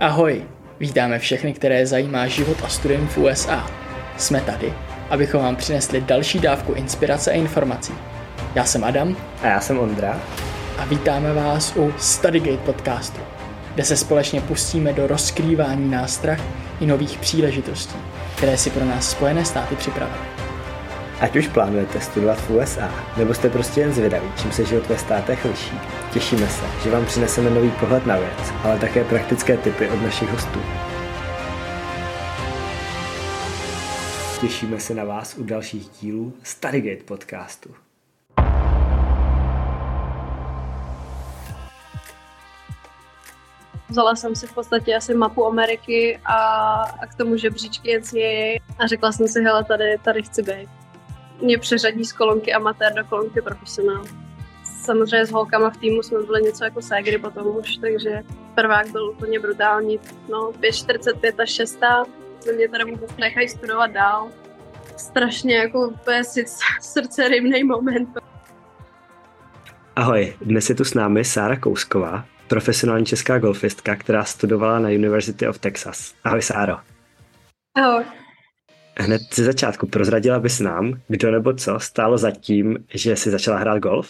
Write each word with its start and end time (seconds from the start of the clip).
Ahoj, 0.00 0.44
vítáme 0.80 1.18
všechny, 1.18 1.52
které 1.52 1.86
zajímá 1.86 2.26
život 2.26 2.56
a 2.64 2.68
studium 2.68 3.06
v 3.08 3.18
USA. 3.18 3.70
Jsme 4.16 4.40
tady, 4.40 4.72
abychom 5.10 5.42
vám 5.42 5.56
přinesli 5.56 6.00
další 6.00 6.38
dávku 6.38 6.72
inspirace 6.72 7.30
a 7.30 7.34
informací. 7.34 7.92
Já 8.54 8.64
jsem 8.64 8.84
Adam. 8.84 9.16
A 9.42 9.46
já 9.46 9.60
jsem 9.60 9.78
Ondra. 9.78 10.20
A 10.78 10.84
vítáme 10.84 11.32
vás 11.32 11.76
u 11.76 11.92
Studygate 11.98 12.56
podcastu, 12.56 13.20
kde 13.74 13.84
se 13.84 13.96
společně 13.96 14.40
pustíme 14.40 14.92
do 14.92 15.06
rozkrývání 15.06 15.90
nástrah 15.90 16.40
i 16.80 16.86
nových 16.86 17.18
příležitostí, 17.18 17.96
které 18.36 18.56
si 18.56 18.70
pro 18.70 18.84
nás 18.84 19.10
Spojené 19.10 19.44
státy 19.44 19.76
připravily. 19.76 20.41
Ať 21.22 21.36
už 21.36 21.48
plánujete 21.48 22.00
studovat 22.00 22.40
v 22.40 22.50
USA, 22.50 22.90
nebo 23.16 23.34
jste 23.34 23.50
prostě 23.50 23.80
jen 23.80 23.92
zvědaví, 23.92 24.32
čím 24.42 24.52
se 24.52 24.64
život 24.64 24.86
ve 24.86 24.98
státech 24.98 25.44
liší, 25.44 25.80
těšíme 26.12 26.48
se, 26.48 26.64
že 26.82 26.90
vám 26.90 27.06
přineseme 27.06 27.50
nový 27.50 27.70
pohled 27.70 28.06
na 28.06 28.16
věc, 28.16 28.52
ale 28.64 28.78
také 28.78 29.04
praktické 29.04 29.56
tipy 29.56 29.90
od 29.90 30.02
našich 30.02 30.28
hostů. 30.28 30.60
Těšíme 34.40 34.80
se 34.80 34.94
na 34.94 35.04
vás 35.04 35.34
u 35.38 35.44
dalších 35.44 35.88
dílů 36.00 36.32
Studygate 36.42 37.04
podcastu. 37.04 37.74
Vzala 43.88 44.16
jsem 44.16 44.36
si 44.36 44.46
v 44.46 44.54
podstatě 44.54 44.96
asi 44.96 45.14
mapu 45.14 45.46
Ameriky 45.46 46.20
a, 46.24 46.36
a 46.82 47.06
k 47.06 47.14
tomu 47.14 47.36
žebříčky 47.36 47.98
NCAA 47.98 48.58
a 48.78 48.86
řekla 48.86 49.12
jsem 49.12 49.28
si, 49.28 49.42
hele, 49.42 49.64
tady, 49.64 49.98
tady 50.04 50.22
chci 50.22 50.42
být. 50.42 50.81
Mě 51.42 51.58
přeřadí 51.58 52.04
z 52.04 52.12
kolonky 52.12 52.52
amatér 52.52 52.94
do 52.94 53.04
kolonky 53.04 53.42
profesionál. 53.42 54.04
Samozřejmě 54.84 55.26
s 55.26 55.30
holkama 55.30 55.70
v 55.70 55.76
týmu 55.76 56.02
jsme 56.02 56.22
byli 56.22 56.42
něco 56.42 56.64
jako 56.64 56.82
ségry 56.82 57.18
potom 57.18 57.56
už, 57.56 57.76
takže 57.76 58.22
prvák 58.54 58.90
byl 58.90 59.10
úplně 59.10 59.40
brutální. 59.40 60.00
No, 60.28 60.38
5.45 60.38 61.42
a 61.42 61.46
6. 61.46 61.80
Mě 62.56 62.68
teda 62.68 62.84
vůbec 62.84 63.16
nechají 63.16 63.48
studovat 63.48 63.86
dál. 63.86 64.28
Strašně 64.96 65.56
jako 65.56 65.88
úplně 65.88 66.22
srdce 66.80 67.28
rybný 67.28 67.64
moment. 67.64 68.08
Ahoj, 69.96 70.36
dnes 70.40 70.68
je 70.68 70.74
tu 70.74 70.84
s 70.84 70.94
námi 70.94 71.24
Sára 71.24 71.56
Kousková, 71.56 72.24
profesionální 72.48 73.06
česká 73.06 73.38
golfistka, 73.38 73.96
která 73.96 74.24
studovala 74.24 74.78
na 74.78 74.88
University 74.88 75.48
of 75.48 75.58
Texas. 75.58 76.14
Ahoj 76.24 76.42
Sáro. 76.42 76.76
Ahoj. 77.74 78.04
Hned 78.96 79.22
ze 79.34 79.44
začátku 79.44 79.86
prozradila 79.86 80.38
bys 80.38 80.60
nám, 80.60 81.00
kdo 81.08 81.30
nebo 81.30 81.54
co 81.54 81.80
stálo 81.80 82.18
za 82.18 82.30
tím, 82.30 82.86
že 82.94 83.16
jsi 83.16 83.30
začala 83.30 83.56
hrát 83.56 83.78
golf? 83.78 84.08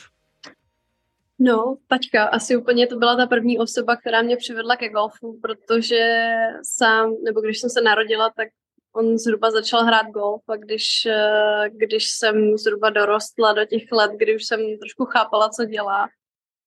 No, 1.38 1.76
taťka, 1.88 2.24
asi 2.24 2.56
úplně 2.56 2.86
to 2.86 2.96
byla 2.96 3.16
ta 3.16 3.26
první 3.26 3.58
osoba, 3.58 3.96
která 3.96 4.22
mě 4.22 4.36
přivedla 4.36 4.76
ke 4.76 4.88
golfu, 4.88 5.38
protože 5.42 6.30
sám, 6.62 7.14
nebo 7.24 7.40
když 7.40 7.60
jsem 7.60 7.70
se 7.70 7.80
narodila, 7.80 8.30
tak 8.36 8.48
on 8.92 9.18
zhruba 9.18 9.50
začal 9.50 9.84
hrát 9.84 10.06
golf 10.06 10.42
a 10.48 10.56
když, 10.56 11.06
eh, 11.06 11.70
když 11.70 12.08
jsem 12.08 12.58
zhruba 12.58 12.90
dorostla 12.90 13.52
do 13.52 13.64
těch 13.64 13.92
let, 13.92 14.10
kdy 14.16 14.36
už 14.36 14.44
jsem 14.44 14.60
trošku 14.78 15.04
chápala, 15.04 15.48
co 15.48 15.64
dělá, 15.64 16.08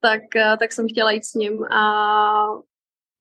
tak, 0.01 0.35
eh, 0.35 0.57
tak 0.59 0.71
jsem 0.71 0.89
chtěla 0.89 1.11
jít 1.11 1.25
s 1.25 1.33
ním 1.33 1.63
a 1.63 2.47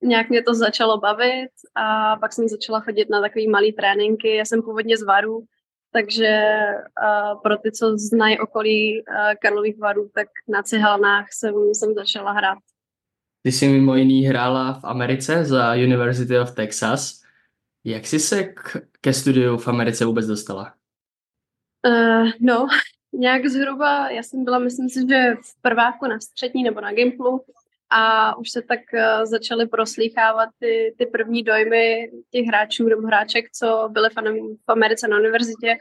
nějak 0.04 0.30
mě 0.30 0.42
to 0.42 0.54
začalo 0.54 0.98
bavit 0.98 1.50
a 1.74 2.16
pak 2.16 2.32
jsem 2.32 2.48
začala 2.48 2.80
chodit 2.80 3.10
na 3.10 3.20
takové 3.20 3.44
malé 3.50 3.72
tréninky. 3.72 4.36
Já 4.36 4.44
jsem 4.44 4.62
původně 4.62 4.96
z 4.96 5.02
Varu, 5.02 5.44
takže 5.92 6.56
uh, 7.02 7.40
pro 7.40 7.56
ty, 7.56 7.72
co 7.72 7.96
znají 7.98 8.38
okolí 8.38 9.02
uh, 9.02 9.16
Karlových 9.42 9.78
Varů, 9.78 10.10
tak 10.14 10.28
na 10.48 10.62
cihelnách 10.62 11.26
jsem, 11.32 11.54
jsem 11.54 11.94
začala 11.94 12.32
hrát. 12.32 12.58
Ty 13.42 13.52
jsi 13.52 13.68
mimo 13.68 13.96
jiný 13.96 14.22
hrála 14.22 14.72
v 14.72 14.84
Americe 14.84 15.44
za 15.44 15.74
University 15.74 16.38
of 16.38 16.54
Texas. 16.54 17.20
Jak 17.84 18.06
jsi 18.06 18.18
se 18.18 18.44
k, 18.44 18.82
ke 19.00 19.12
studiu 19.12 19.56
v 19.56 19.68
Americe 19.68 20.04
vůbec 20.04 20.26
dostala? 20.26 20.74
Uh, 21.86 22.30
no, 22.40 22.66
nějak 23.12 23.46
zhruba, 23.46 24.10
já 24.10 24.22
jsem 24.22 24.44
byla, 24.44 24.58
myslím 24.58 24.88
si, 24.88 25.00
že 25.08 25.34
v 25.34 25.62
prváku 25.62 26.06
na 26.06 26.20
střední 26.20 26.62
nebo 26.62 26.80
na 26.80 26.92
Gimplu 26.92 27.44
a 27.90 28.36
už 28.36 28.50
se 28.50 28.62
tak 28.62 28.80
uh, 28.94 29.24
začaly 29.24 29.66
proslýchávat 29.66 30.48
ty, 30.58 30.94
ty 30.98 31.06
první 31.06 31.42
dojmy 31.42 32.10
těch 32.30 32.46
hráčů 32.46 32.88
nebo 32.88 33.06
hráček, 33.06 33.44
co 33.52 33.88
byly 33.90 34.08
v, 34.10 34.18
Americe 34.68 35.08
na 35.08 35.18
univerzitě. 35.18 35.76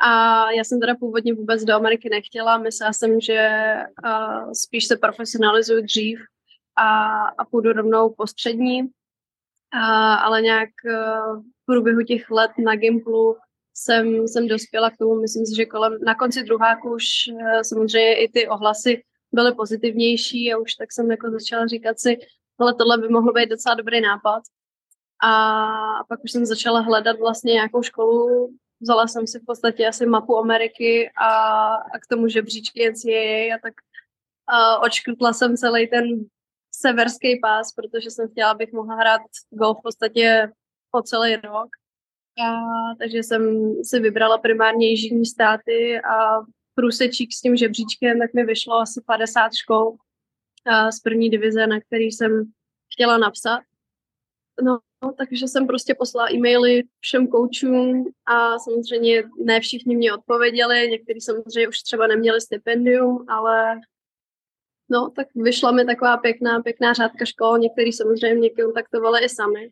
A 0.00 0.50
já 0.50 0.64
jsem 0.64 0.80
teda 0.80 0.94
původně 0.94 1.34
vůbec 1.34 1.64
do 1.64 1.74
Ameriky 1.74 2.08
nechtěla, 2.10 2.58
myslela 2.58 2.92
jsem, 2.92 3.20
že 3.20 3.72
uh, 4.04 4.52
spíš 4.52 4.86
se 4.86 4.96
profesionalizuju 4.96 5.82
dřív 5.82 6.20
a, 6.76 7.18
a 7.24 7.44
půjdu 7.44 7.72
rovnou 7.72 8.14
po 8.16 8.26
střední, 8.26 8.82
ale 10.20 10.42
nějak 10.42 10.68
uh, 10.84 11.42
v 11.42 11.66
průběhu 11.66 12.02
těch 12.02 12.30
let 12.30 12.50
na 12.64 12.76
Gimplu 12.76 13.36
jsem, 13.74 14.28
jsem 14.28 14.48
dospěla 14.48 14.90
k 14.90 14.96
tomu, 14.96 15.20
myslím 15.20 15.46
si, 15.46 15.56
že 15.56 15.66
kolem, 15.66 15.98
na 16.04 16.14
konci 16.14 16.42
druháku 16.42 16.94
už 16.94 17.04
eh, 17.28 17.64
samozřejmě 17.64 18.14
i 18.14 18.28
ty 18.28 18.48
ohlasy 18.48 19.02
byly 19.34 19.54
pozitivnější 19.54 20.52
a 20.52 20.58
už 20.58 20.74
tak 20.74 20.92
jsem 20.92 21.10
jako 21.10 21.30
začala 21.30 21.66
říkat 21.66 22.00
si, 22.00 22.18
ale 22.58 22.74
tohle 22.74 22.98
by 22.98 23.08
mohlo 23.08 23.32
být 23.32 23.48
docela 23.48 23.74
dobrý 23.74 24.00
nápad. 24.00 24.42
A 25.24 26.04
pak 26.08 26.24
už 26.24 26.30
jsem 26.32 26.46
začala 26.46 26.80
hledat 26.80 27.18
vlastně 27.18 27.52
nějakou 27.52 27.82
školu, 27.82 28.48
vzala 28.80 29.06
jsem 29.06 29.26
si 29.26 29.38
v 29.38 29.44
podstatě 29.46 29.86
asi 29.86 30.06
mapu 30.06 30.38
Ameriky 30.38 31.10
a, 31.16 31.28
a 31.74 31.98
k 31.98 32.06
tomu 32.10 32.28
žebříčky 32.28 32.90
NCAA 32.90 33.54
a 33.54 33.58
tak 33.62 33.74
a 34.46 34.78
očkrtla 34.78 35.32
jsem 35.32 35.56
celý 35.56 35.88
ten 35.88 36.04
severský 36.70 37.40
pás, 37.40 37.72
protože 37.72 38.10
jsem 38.10 38.28
chtěla, 38.28 38.50
abych 38.50 38.72
mohla 38.72 38.94
hrát 38.94 39.20
golf 39.50 39.78
v 39.78 39.82
podstatě 39.82 40.52
po 40.90 41.02
celý 41.02 41.36
rok. 41.36 41.68
A, 42.46 42.54
takže 42.98 43.18
jsem 43.18 43.72
si 43.84 44.00
vybrala 44.00 44.38
primárně 44.38 44.90
jižní 44.90 45.26
státy 45.26 46.00
a 46.00 46.40
průsečík 46.74 47.32
s 47.32 47.40
tím 47.40 47.56
žebříčkem, 47.56 48.18
tak 48.18 48.34
mi 48.34 48.44
vyšlo 48.44 48.74
asi 48.74 49.00
50 49.06 49.54
škol 49.54 49.96
a, 50.66 50.92
z 50.92 51.00
první 51.00 51.30
divize, 51.30 51.66
na 51.66 51.80
který 51.80 52.04
jsem 52.04 52.52
chtěla 52.92 53.18
napsat. 53.18 53.60
No, 54.62 54.78
takže 55.18 55.48
jsem 55.48 55.66
prostě 55.66 55.94
poslala 55.94 56.32
e-maily 56.32 56.82
všem 57.00 57.26
koučům 57.26 58.12
a 58.26 58.58
samozřejmě 58.58 59.22
ne 59.44 59.60
všichni 59.60 59.96
mě 59.96 60.14
odpověděli, 60.14 60.88
někteří 60.90 61.20
samozřejmě 61.20 61.68
už 61.68 61.78
třeba 61.78 62.06
neměli 62.06 62.40
stipendium, 62.40 63.24
ale 63.28 63.80
no, 64.88 65.10
tak 65.10 65.28
vyšla 65.34 65.70
mi 65.70 65.84
taková 65.84 66.16
pěkná, 66.16 66.62
pěkná 66.62 66.92
řádka 66.92 67.24
škol, 67.24 67.58
někteří 67.58 67.92
samozřejmě 67.92 68.34
mě 68.34 68.50
kontaktovali 68.50 69.24
i 69.24 69.28
sami. 69.28 69.70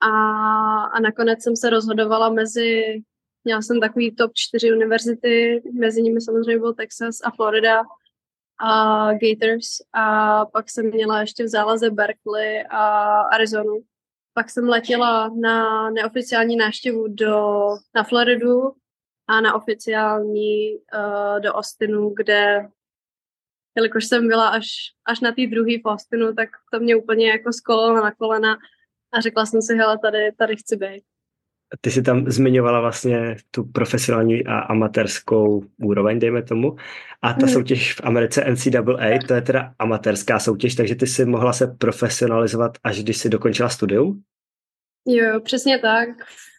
A, 0.00 0.10
a 0.84 1.00
nakonec 1.00 1.42
jsem 1.42 1.56
se 1.56 1.70
rozhodovala 1.70 2.30
mezi, 2.30 3.02
měla 3.44 3.62
jsem 3.62 3.80
takový 3.80 4.14
top 4.14 4.30
čtyři 4.34 4.72
univerzity, 4.72 5.62
mezi 5.72 6.02
nimi 6.02 6.20
samozřejmě 6.20 6.58
byl 6.58 6.74
Texas 6.74 7.16
a 7.24 7.30
Florida 7.30 7.82
a 8.60 9.08
Gators 9.12 9.66
a 9.92 10.46
pak 10.46 10.70
jsem 10.70 10.90
měla 10.90 11.20
ještě 11.20 11.44
v 11.44 11.48
zálaze 11.48 11.90
Berkeley 11.90 12.64
a 12.70 13.20
Arizonu. 13.20 13.80
Pak 14.34 14.50
jsem 14.50 14.68
letěla 14.68 15.28
na 15.40 15.90
neoficiální 15.90 16.56
náštěvu 16.56 17.06
do, 17.08 17.66
na 17.94 18.04
Floridu 18.04 18.72
a 19.26 19.40
na 19.40 19.54
oficiální 19.54 20.76
uh, 20.76 21.40
do 21.40 21.52
Austinu, 21.52 22.14
kde 22.16 22.68
jelikož 23.76 24.04
jsem 24.06 24.28
byla 24.28 24.48
až, 24.48 24.66
až 25.04 25.20
na 25.20 25.32
té 25.32 25.46
druhé 25.46 25.78
v 25.84 25.86
Austinu, 25.86 26.34
tak 26.34 26.48
to 26.72 26.80
mě 26.80 26.96
úplně 26.96 27.30
jako 27.30 27.52
skolilo 27.52 28.04
na 28.04 28.14
kolena 28.14 28.58
a 29.12 29.20
řekla 29.20 29.46
jsem 29.46 29.62
si, 29.62 29.76
hele, 29.76 29.98
tady, 29.98 30.32
tady 30.32 30.56
chci 30.56 30.76
být. 30.76 31.04
Ty 31.80 31.90
jsi 31.90 32.02
tam 32.02 32.30
zmiňovala 32.30 32.80
vlastně 32.80 33.36
tu 33.50 33.64
profesionální 33.64 34.46
a 34.46 34.58
amatérskou 34.58 35.64
úroveň, 35.78 36.18
dejme 36.18 36.42
tomu. 36.42 36.76
A 37.22 37.32
ta 37.32 37.46
hmm. 37.46 37.54
soutěž 37.54 37.94
v 37.94 38.00
Americe 38.04 38.44
NCAA, 38.50 39.18
to 39.28 39.34
je 39.34 39.42
teda 39.42 39.74
amatérská 39.78 40.38
soutěž, 40.38 40.74
takže 40.74 40.94
ty 40.94 41.06
jsi 41.06 41.24
mohla 41.24 41.52
se 41.52 41.66
profesionalizovat, 41.66 42.72
až 42.84 43.02
když 43.02 43.16
jsi 43.16 43.28
dokončila 43.28 43.68
studium? 43.68 44.22
Jo, 45.06 45.40
přesně 45.40 45.78
tak. 45.78 46.08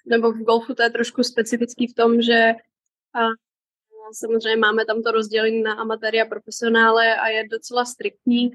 Nebo 0.06 0.31
v 0.31 0.44
golfu 0.44 0.75
to 0.75 0.84
je 0.84 0.90
trošku 0.90 1.24
specifický 1.24 1.88
v 1.88 1.94
tom, 1.94 2.22
že 2.22 2.52
a, 3.16 3.19
samozřejmě 4.13 4.60
máme 4.60 4.86
tam 4.86 5.04
to 5.04 5.12
rozdělení 5.12 5.62
na 5.63 5.74
amatéry 5.74 6.22
a 6.22 6.25
profesionále 6.25 7.16
a 7.16 7.28
je 7.28 7.48
docela 7.48 7.86
striktní. 7.86 8.52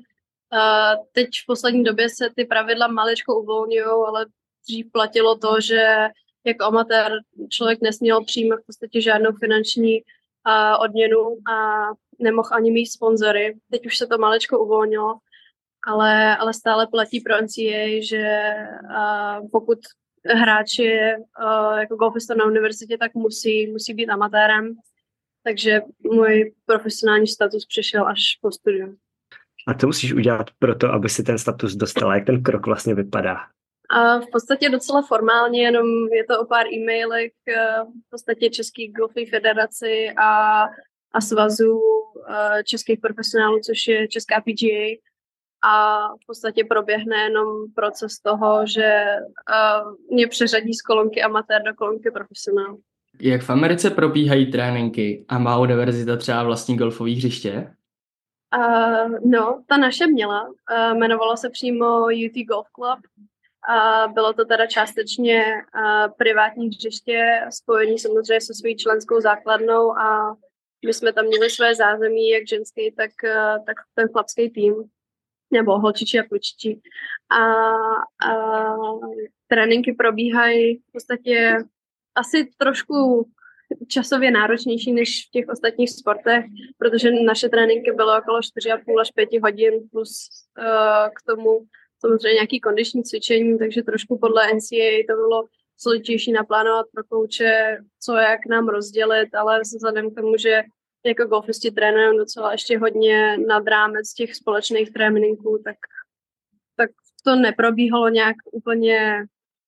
Uh, 0.52 1.04
teď 1.12 1.28
v 1.42 1.46
poslední 1.46 1.84
době 1.84 2.08
se 2.08 2.30
ty 2.36 2.44
pravidla 2.44 2.86
maličko 2.86 3.40
uvolňují, 3.40 3.84
ale 4.06 4.26
dřív 4.68 4.92
platilo 4.92 5.38
to, 5.38 5.60
že 5.60 6.08
jako 6.46 6.64
amatér 6.64 7.12
člověk 7.48 7.78
nesměl 7.82 8.24
přijímat 8.24 8.60
v 8.60 8.66
podstatě 8.66 9.00
žádnou 9.00 9.32
finanční 9.32 10.02
uh, 10.02 10.84
odměnu 10.84 11.36
a 11.52 11.86
nemohl 12.18 12.48
ani 12.52 12.70
mít 12.70 12.86
sponzory. 12.86 13.56
Teď 13.70 13.86
už 13.86 13.98
se 13.98 14.06
to 14.06 14.18
maličko 14.18 14.58
uvolnilo, 14.58 15.14
ale, 15.86 16.36
ale 16.36 16.54
stále 16.54 16.86
platí 16.86 17.20
pro 17.20 17.34
NCAA, 17.42 18.00
že 18.02 18.54
uh, 18.82 19.48
pokud 19.52 19.78
hráč 20.34 20.78
je 20.78 21.16
uh, 21.18 21.78
jako 21.78 21.96
golfista 21.96 22.34
na 22.34 22.44
univerzitě, 22.44 22.98
tak 22.98 23.14
musí, 23.14 23.66
musí 23.66 23.94
být 23.94 24.08
amatérem. 24.08 24.74
Takže 25.42 25.80
můj 26.12 26.54
profesionální 26.66 27.26
status 27.26 27.66
přišel 27.66 28.06
až 28.06 28.20
po 28.40 28.52
studiu. 28.52 28.96
A 29.66 29.74
co 29.74 29.86
musíš 29.86 30.12
udělat 30.12 30.46
pro 30.58 30.74
to, 30.74 30.92
aby 30.92 31.08
si 31.08 31.22
ten 31.22 31.38
status 31.38 31.74
dostala? 31.74 32.14
Jak 32.14 32.26
ten 32.26 32.42
krok 32.42 32.66
vlastně 32.66 32.94
vypadá? 32.94 33.36
A 33.90 34.18
v 34.18 34.26
podstatě 34.32 34.68
docela 34.68 35.02
formálně, 35.02 35.62
jenom 35.62 35.86
je 36.12 36.24
to 36.24 36.40
o 36.40 36.44
pár 36.44 36.66
e-mailech 36.66 37.32
eh, 37.48 37.84
v 38.06 38.10
podstatě 38.10 38.50
České 38.50 38.88
golfové 38.88 39.26
federaci 39.26 40.10
a, 40.16 40.62
a 41.12 41.20
svazu 41.20 41.80
eh, 42.30 42.64
českých 42.64 43.00
profesionálů, 43.00 43.60
což 43.60 43.88
je 43.88 44.08
Česká 44.08 44.40
PGA. 44.40 44.96
A 45.64 46.08
v 46.08 46.26
podstatě 46.26 46.64
proběhne 46.64 47.16
jenom 47.16 47.46
proces 47.74 48.18
toho, 48.18 48.66
že 48.66 48.84
eh, 48.84 49.80
mě 50.10 50.26
přeřadí 50.26 50.74
z 50.74 50.82
kolonky 50.82 51.22
amatér 51.22 51.62
do 51.62 51.74
kolonky 51.74 52.10
profesionál. 52.10 52.76
Jak 53.20 53.42
v 53.42 53.50
Americe 53.50 53.90
probíhají 53.90 54.50
tréninky 54.50 55.24
a 55.28 55.38
má 55.38 55.58
univerzita 55.58 56.16
třeba 56.16 56.42
vlastní 56.42 56.76
golfové 56.76 57.10
hřiště? 57.10 57.74
Uh, 58.56 59.18
no, 59.24 59.62
ta 59.66 59.76
naše 59.76 60.06
měla. 60.06 60.48
Uh, 60.48 60.96
jmenovalo 60.96 61.36
se 61.36 61.50
přímo 61.50 62.04
UT 62.04 62.46
Golf 62.48 62.66
Club 62.74 62.98
bylo 64.14 64.32
to 64.32 64.44
teda 64.44 64.66
částečně 64.66 65.44
privátní 66.18 66.68
hřiště, 66.68 67.40
spojení 67.50 67.98
samozřejmě 67.98 68.40
se 68.40 68.54
svou 68.54 68.74
členskou 68.76 69.20
základnou 69.20 69.98
a 69.98 70.36
my 70.86 70.94
jsme 70.94 71.12
tam 71.12 71.26
měli 71.26 71.50
své 71.50 71.74
zázemí, 71.74 72.28
jak 72.28 72.48
ženský, 72.48 72.92
tak, 72.96 73.10
tak 73.66 73.76
ten 73.94 74.08
chlapský 74.08 74.50
tým, 74.50 74.74
nebo 75.50 75.78
holčičí 75.78 76.18
a 76.18 76.22
klučičí. 76.22 76.80
A, 77.30 77.42
a 78.30 78.76
tréninky 79.48 79.92
probíhají 79.92 80.76
v 80.76 80.92
podstatě 80.92 81.58
asi 82.14 82.48
trošku 82.56 83.28
časově 83.88 84.30
náročnější 84.30 84.92
než 84.92 85.26
v 85.28 85.30
těch 85.30 85.48
ostatních 85.48 85.90
sportech, 85.90 86.44
protože 86.78 87.10
naše 87.10 87.48
tréninky 87.48 87.92
bylo 87.92 88.18
okolo 88.18 88.40
4,5 88.40 89.00
až 89.00 89.10
5 89.10 89.28
hodin 89.42 89.88
plus 89.92 90.28
uh, 90.58 90.64
k 91.16 91.22
tomu 91.26 91.66
samozřejmě 92.06 92.34
nějaký 92.34 92.60
kondiční 92.60 93.02
cvičení, 93.04 93.58
takže 93.58 93.82
trošku 93.82 94.18
podle 94.18 94.54
NCAA 94.54 95.04
to 95.08 95.14
bylo 95.16 95.44
složitější 95.76 96.32
naplánovat 96.32 96.86
pro 96.94 97.04
kouče, 97.04 97.78
co 98.00 98.14
jak 98.14 98.46
nám 98.46 98.68
rozdělit, 98.68 99.34
ale 99.34 99.60
vzhledem 99.60 100.10
k 100.10 100.14
tomu, 100.14 100.36
že 100.36 100.62
jako 101.06 101.24
golfisti 101.24 101.70
trénujeme 101.70 102.18
docela 102.18 102.52
ještě 102.52 102.78
hodně 102.78 103.38
nad 103.38 103.66
rámec 103.66 104.12
těch 104.12 104.34
společných 104.34 104.92
tréninků, 104.92 105.60
tak, 105.64 105.76
tak 106.76 106.90
to 107.24 107.36
neprobíhalo 107.36 108.08
nějak 108.08 108.36
úplně 108.52 109.26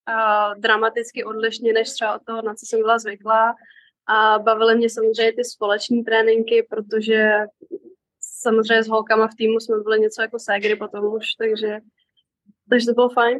uh, 0.08 0.60
dramaticky 0.60 1.24
odlišně 1.24 1.72
než 1.72 1.90
třeba 1.90 2.16
od 2.16 2.22
toho, 2.24 2.42
na 2.42 2.54
co 2.54 2.66
jsem 2.66 2.80
byla 2.80 2.98
zvyklá. 2.98 3.54
A 4.06 4.38
bavily 4.38 4.76
mě 4.76 4.90
samozřejmě 4.90 5.32
ty 5.32 5.44
společní 5.44 6.04
tréninky, 6.04 6.66
protože 6.70 7.30
samozřejmě 8.20 8.82
s 8.82 8.88
holkama 8.88 9.28
v 9.28 9.34
týmu 9.34 9.60
jsme 9.60 9.80
byli 9.80 10.00
něco 10.00 10.22
jako 10.22 10.38
ségry 10.38 10.76
potom 10.76 11.14
už, 11.14 11.26
takže, 11.38 11.80
takže 12.70 12.86
to 12.86 12.92
bylo 12.92 13.08
fajn. 13.08 13.38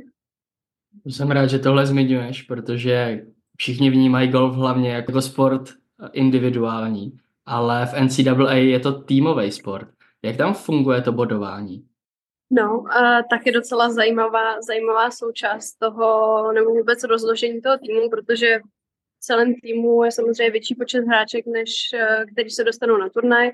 Jsem 1.06 1.30
rád, 1.30 1.46
že 1.46 1.58
tohle 1.58 1.86
zmiňuješ, 1.86 2.42
protože 2.42 3.26
všichni 3.56 3.90
vnímají 3.90 4.28
golf 4.28 4.56
hlavně 4.56 4.90
jako 4.90 5.22
sport 5.22 5.70
individuální, 6.12 7.18
ale 7.46 7.86
v 7.86 8.00
NCAA 8.00 8.54
je 8.54 8.80
to 8.80 9.02
týmový 9.02 9.52
sport. 9.52 9.88
Jak 10.22 10.36
tam 10.36 10.54
funguje 10.54 11.02
to 11.02 11.12
bodování? 11.12 11.88
No, 12.50 12.84
a 12.96 13.22
tak 13.30 13.46
je 13.46 13.52
docela 13.52 13.92
zajímavá, 13.92 14.62
zajímavá 14.62 15.10
součást 15.10 15.72
toho, 15.72 16.52
nebo 16.52 16.70
vůbec 16.70 17.04
rozložení 17.04 17.60
toho 17.60 17.78
týmu, 17.78 18.10
protože 18.10 18.58
v 19.18 19.20
celém 19.20 19.54
týmu 19.54 20.04
je 20.04 20.12
samozřejmě 20.12 20.50
větší 20.50 20.74
počet 20.74 21.00
hráček, 21.00 21.46
než 21.46 21.92
eh, 21.94 22.24
který 22.32 22.50
se 22.50 22.64
dostanou 22.64 22.96
na 22.96 23.08
turnaj 23.08 23.50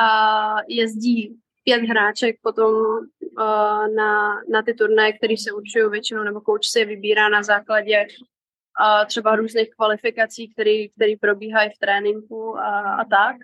a 0.00 0.56
jezdí 0.68 1.36
pět 1.68 1.82
hráček 1.82 2.36
potom 2.42 2.74
uh, 2.74 3.94
na, 3.94 4.40
na 4.50 4.62
ty 4.62 4.74
turnaje, 4.74 5.12
které 5.12 5.34
se 5.36 5.52
určují 5.52 5.90
většinou, 5.90 6.22
nebo 6.22 6.40
kouč 6.40 6.66
se 6.66 6.84
vybírá 6.84 7.28
na 7.28 7.42
základě 7.42 8.06
uh, 8.06 9.06
třeba 9.06 9.36
různých 9.36 9.70
kvalifikací, 9.70 10.52
které 10.52 11.12
probíhají 11.20 11.70
v 11.70 11.78
tréninku 11.78 12.58
a, 12.58 12.94
a 12.94 13.04
tak. 13.04 13.36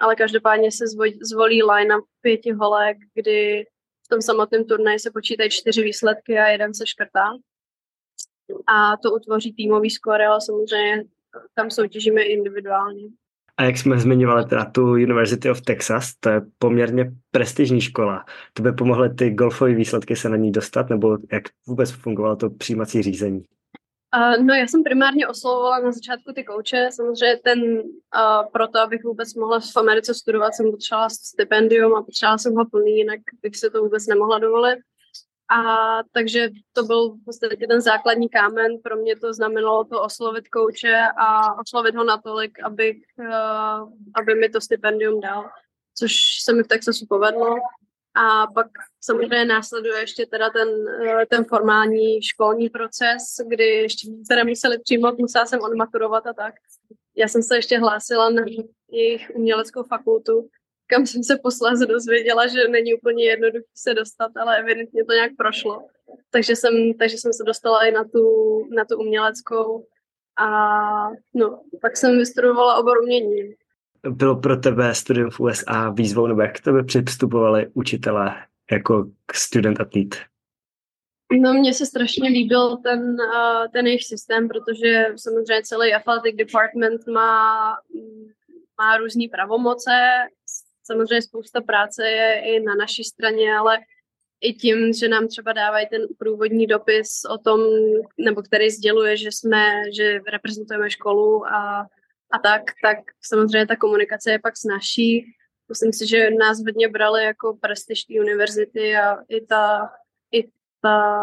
Ale 0.00 0.16
každopádně 0.16 0.72
se 0.72 0.86
zvolí, 0.86 1.18
zvolí 1.22 1.62
line-up 1.62 2.04
pěti 2.20 2.52
holek, 2.52 2.96
kdy 3.14 3.64
v 4.06 4.08
tom 4.08 4.22
samotném 4.22 4.64
turnaji 4.64 4.98
se 4.98 5.10
počítají 5.10 5.50
čtyři 5.50 5.82
výsledky 5.82 6.38
a 6.38 6.48
jeden 6.48 6.74
se 6.74 6.86
škrtá. 6.86 7.26
A 8.66 8.96
to 8.96 9.10
utvoří 9.10 9.52
týmový 9.52 9.90
skóre, 9.90 10.26
ale 10.26 10.40
samozřejmě 10.40 11.04
tam 11.54 11.70
soutěžíme 11.70 12.22
individuálně. 12.22 13.04
A 13.58 13.64
jak 13.64 13.78
jsme 13.78 13.98
zmiňovali 13.98 14.44
teda 14.44 14.64
tu 14.64 14.90
University 14.90 15.50
of 15.50 15.60
Texas, 15.60 16.14
to 16.20 16.28
je 16.28 16.42
poměrně 16.58 17.12
prestižní 17.30 17.80
škola. 17.80 18.24
To 18.52 18.62
by 18.62 18.72
pomohly 18.72 19.14
ty 19.14 19.30
golfové 19.30 19.74
výsledky 19.74 20.16
se 20.16 20.28
na 20.28 20.36
ní 20.36 20.52
dostat, 20.52 20.90
nebo 20.90 21.18
jak 21.32 21.42
vůbec 21.66 21.90
fungovalo 21.90 22.36
to 22.36 22.50
přijímací 22.50 23.02
řízení? 23.02 23.44
Uh, 24.16 24.44
no 24.44 24.54
já 24.54 24.66
jsem 24.66 24.82
primárně 24.82 25.28
oslovovala 25.28 25.78
na 25.78 25.92
začátku 25.92 26.32
ty 26.34 26.44
kouče. 26.44 26.88
Samozřejmě 26.92 27.40
ten, 27.44 27.62
uh, 27.62 27.82
proto 28.52 28.80
abych 28.80 29.04
vůbec 29.04 29.34
mohla 29.34 29.60
v 29.60 29.76
Americe 29.76 30.14
studovat, 30.14 30.54
jsem 30.54 30.70
potřebovala 30.70 31.08
stipendium 31.08 31.94
a 31.94 32.02
potřebovala 32.02 32.38
jsem 32.38 32.54
ho 32.54 32.64
plný, 32.64 32.96
jinak 32.96 33.20
bych 33.42 33.56
se 33.56 33.70
to 33.70 33.82
vůbec 33.82 34.06
nemohla 34.06 34.38
dovolit. 34.38 34.78
A 35.50 35.62
takže 36.12 36.48
to 36.72 36.82
byl 36.82 37.10
v 37.10 37.24
podstatě 37.24 37.66
ten 37.66 37.80
základní 37.80 38.28
kámen. 38.28 38.78
Pro 38.82 38.96
mě 38.96 39.16
to 39.16 39.32
znamenalo 39.32 39.84
to 39.84 40.02
oslovit 40.02 40.48
kouče 40.48 41.02
a 41.16 41.58
oslovit 41.60 41.94
ho 41.94 42.04
natolik, 42.04 42.62
abych, 42.64 42.96
uh, 43.18 43.92
aby 44.14 44.34
mi 44.34 44.48
to 44.48 44.60
stipendium 44.60 45.20
dal, 45.20 45.50
což 45.94 46.12
se 46.44 46.52
mi 46.52 46.62
v 46.62 46.68
Texasu 46.68 47.06
povedlo. 47.08 47.56
A 48.14 48.46
pak 48.46 48.66
samozřejmě 49.00 49.44
následuje 49.44 50.00
ještě 50.00 50.26
teda 50.26 50.50
ten, 50.50 50.68
eh, 51.06 51.26
ten 51.26 51.44
formální 51.44 52.22
školní 52.22 52.68
proces, 52.68 53.22
kdy 53.46 53.64
ještě 53.64 54.08
teda 54.28 54.44
museli 54.44 54.78
přijmout, 54.78 55.18
musela 55.18 55.46
jsem 55.46 55.60
odmaturovat 55.60 56.26
a 56.26 56.32
tak. 56.32 56.54
Já 57.16 57.28
jsem 57.28 57.42
se 57.42 57.56
ještě 57.56 57.78
hlásila 57.78 58.30
na 58.30 58.42
jejich 58.90 59.30
uměleckou 59.34 59.82
fakultu, 59.82 60.48
kam 60.88 61.06
jsem 61.06 61.22
se 61.22 61.38
posléze 61.42 61.86
dozvěděla, 61.86 62.46
že 62.46 62.68
není 62.68 62.94
úplně 62.94 63.24
jednoduché 63.24 63.64
se 63.74 63.94
dostat, 63.94 64.36
ale 64.36 64.58
evidentně 64.58 65.04
to 65.04 65.12
nějak 65.12 65.32
prošlo. 65.36 65.86
Takže 66.30 66.56
jsem, 66.56 66.94
takže 66.98 67.18
jsem 67.18 67.32
se 67.32 67.44
dostala 67.46 67.86
i 67.86 67.90
na 67.92 68.04
tu, 68.04 68.24
na 68.76 68.84
tu 68.84 68.98
uměleckou 68.98 69.86
a 70.38 70.48
no, 71.34 71.60
pak 71.80 71.96
jsem 71.96 72.18
vystudovala 72.18 72.76
obor 72.76 72.98
umění. 73.02 73.54
Bylo 74.08 74.36
pro 74.36 74.56
tebe 74.56 74.94
studium 74.94 75.30
v 75.30 75.40
USA 75.40 75.90
výzvou, 75.90 76.26
nebo 76.26 76.40
jak 76.40 76.58
k 76.58 76.64
tebe 76.64 76.84
přistupovali 76.84 77.66
učitelé 77.74 78.34
jako 78.70 79.10
student 79.34 79.80
athlete? 79.80 80.16
No, 81.32 81.52
mně 81.54 81.74
se 81.74 81.86
strašně 81.86 82.28
líbil 82.28 82.76
ten, 82.76 83.00
uh, 83.00 83.68
ten 83.72 83.86
jejich 83.86 84.04
systém, 84.04 84.48
protože 84.48 85.06
samozřejmě 85.16 85.62
celý 85.62 85.94
athletic 85.94 86.36
department 86.36 87.06
má, 87.06 87.72
má 88.78 88.96
různé 88.96 89.24
pravomoce, 89.30 89.90
Samozřejmě 90.88 91.22
spousta 91.22 91.60
práce 91.60 92.08
je 92.10 92.40
i 92.44 92.60
na 92.60 92.74
naší 92.74 93.04
straně, 93.04 93.56
ale 93.56 93.78
i 94.40 94.52
tím, 94.54 94.92
že 94.92 95.08
nám 95.08 95.28
třeba 95.28 95.52
dávají 95.52 95.86
ten 95.86 96.02
průvodní 96.18 96.66
dopis 96.66 97.08
o 97.30 97.38
tom, 97.38 97.60
nebo 98.18 98.42
který 98.42 98.70
sděluje, 98.70 99.16
že 99.16 99.32
jsme, 99.32 99.82
že 99.96 100.18
reprezentujeme 100.32 100.90
školu 100.90 101.46
a, 101.46 101.86
a 102.30 102.38
tak, 102.42 102.62
tak 102.82 102.98
samozřejmě 103.20 103.66
ta 103.66 103.76
komunikace 103.76 104.30
je 104.30 104.38
pak 104.38 104.56
snažší. 104.56 105.34
Myslím 105.68 105.92
si, 105.92 106.08
že 106.08 106.30
nás 106.30 106.58
hodně 106.66 106.88
brali 106.88 107.24
jako 107.24 107.58
prestižní 107.60 108.20
univerzity 108.20 108.96
a 108.96 109.16
i 109.28 109.46
ta, 109.46 109.90
i 110.32 110.48
ta 110.82 111.20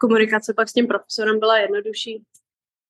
komunikace 0.00 0.54
pak 0.54 0.68
s 0.68 0.72
tím 0.72 0.86
profesorem 0.86 1.38
byla 1.38 1.58
jednodušší. 1.58 2.22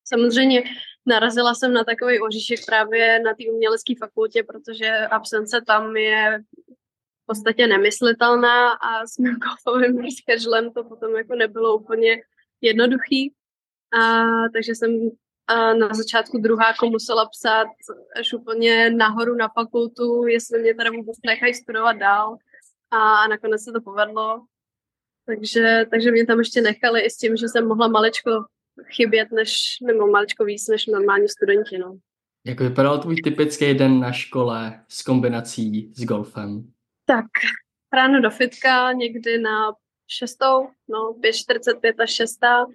Samozřejmě 0.05 0.63
narazila 1.07 1.55
jsem 1.55 1.73
na 1.73 1.85
takový 1.85 2.21
oříšek 2.21 2.67
právě 2.67 3.21
na 3.21 3.35
té 3.35 3.45
umělecké 3.53 3.93
fakultě, 3.99 4.43
protože 4.43 4.91
absence 4.91 5.61
tam 5.67 5.97
je 5.97 6.43
v 7.23 7.27
podstatě 7.27 7.67
nemyslitelná 7.67 8.71
a 8.73 9.07
s 9.07 9.19
mým 9.19 9.37
golfovým 9.37 10.11
schedulem 10.11 10.73
to 10.73 10.85
potom 10.85 11.17
jako 11.17 11.35
nebylo 11.35 11.77
úplně 11.77 12.23
jednoduchý. 12.61 13.35
A, 14.01 14.25
takže 14.53 14.75
jsem 14.75 15.11
a 15.47 15.75
na 15.75 15.89
začátku 15.95 16.39
druháku 16.39 16.91
musela 16.91 17.29
psát 17.29 17.67
až 18.21 18.33
úplně 18.33 18.91
nahoru 18.91 19.35
na 19.35 19.49
fakultu, 19.49 20.27
jestli 20.27 20.61
mě 20.61 20.75
teda 20.75 20.91
vůbec 20.91 21.17
nechají 21.27 21.55
studovat 21.55 21.93
dál. 21.93 22.37
A, 22.91 23.15
a 23.15 23.29
nakonec 23.29 23.65
se 23.65 23.73
to 23.73 23.81
povedlo. 23.81 24.45
Takže, 25.27 25.87
takže 25.91 26.11
mě 26.11 26.27
tam 26.27 26.39
ještě 26.39 26.61
nechali 26.61 27.01
i 27.01 27.11
s 27.11 27.17
tím, 27.17 27.37
že 27.37 27.49
jsem 27.49 27.67
mohla 27.67 27.89
maličko 27.89 28.31
chybět, 28.87 29.33
než, 29.33 29.77
nebo 29.83 30.07
maličko 30.07 30.45
víc 30.45 30.69
než 30.69 30.87
normální 30.87 31.29
studenti. 31.29 31.79
No. 31.79 31.99
Jak 32.47 32.61
vypadal 32.61 32.99
tvůj 32.99 33.17
typický 33.17 33.75
den 33.75 34.01
na 34.01 34.13
škole 34.13 34.85
s 34.89 35.03
kombinací 35.03 35.93
s 35.95 36.05
golfem? 36.05 36.73
Tak, 37.07 37.27
ráno 37.93 38.21
do 38.21 38.31
fitka, 38.31 38.93
někdy 38.93 39.39
na 39.39 39.73
šestou, 40.09 40.69
no 40.89 41.15
5.45 41.23 41.95
až 42.03 42.11
šestá. 42.11 42.67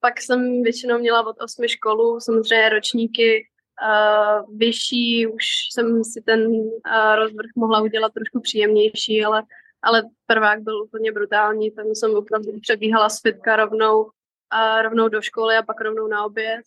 Pak 0.00 0.20
jsem 0.20 0.62
většinou 0.62 0.98
měla 0.98 1.26
od 1.26 1.36
osmi 1.42 1.68
školu, 1.68 2.20
samozřejmě 2.20 2.68
ročníky 2.68 3.46
uh, 3.82 4.56
vyšší, 4.58 5.26
už 5.26 5.44
jsem 5.72 6.04
si 6.04 6.22
ten 6.22 6.46
uh, 6.46 6.70
rozvrh 7.16 7.50
mohla 7.56 7.80
udělat 7.82 8.12
trošku 8.12 8.40
příjemnější, 8.40 9.24
ale, 9.24 9.42
ale 9.82 10.02
prvák 10.26 10.60
byl 10.62 10.82
úplně 10.82 11.12
brutální, 11.12 11.70
tam 11.70 11.86
jsem 11.86 12.14
opravdu 12.14 12.52
přebíhala 12.60 13.08
z 13.08 13.20
fitka 13.20 13.56
rovnou 13.56 14.10
a 14.50 14.82
rovnou 14.82 15.08
do 15.08 15.22
školy 15.22 15.56
a 15.56 15.62
pak 15.62 15.80
rovnou 15.80 16.06
na 16.06 16.24
oběd. 16.24 16.62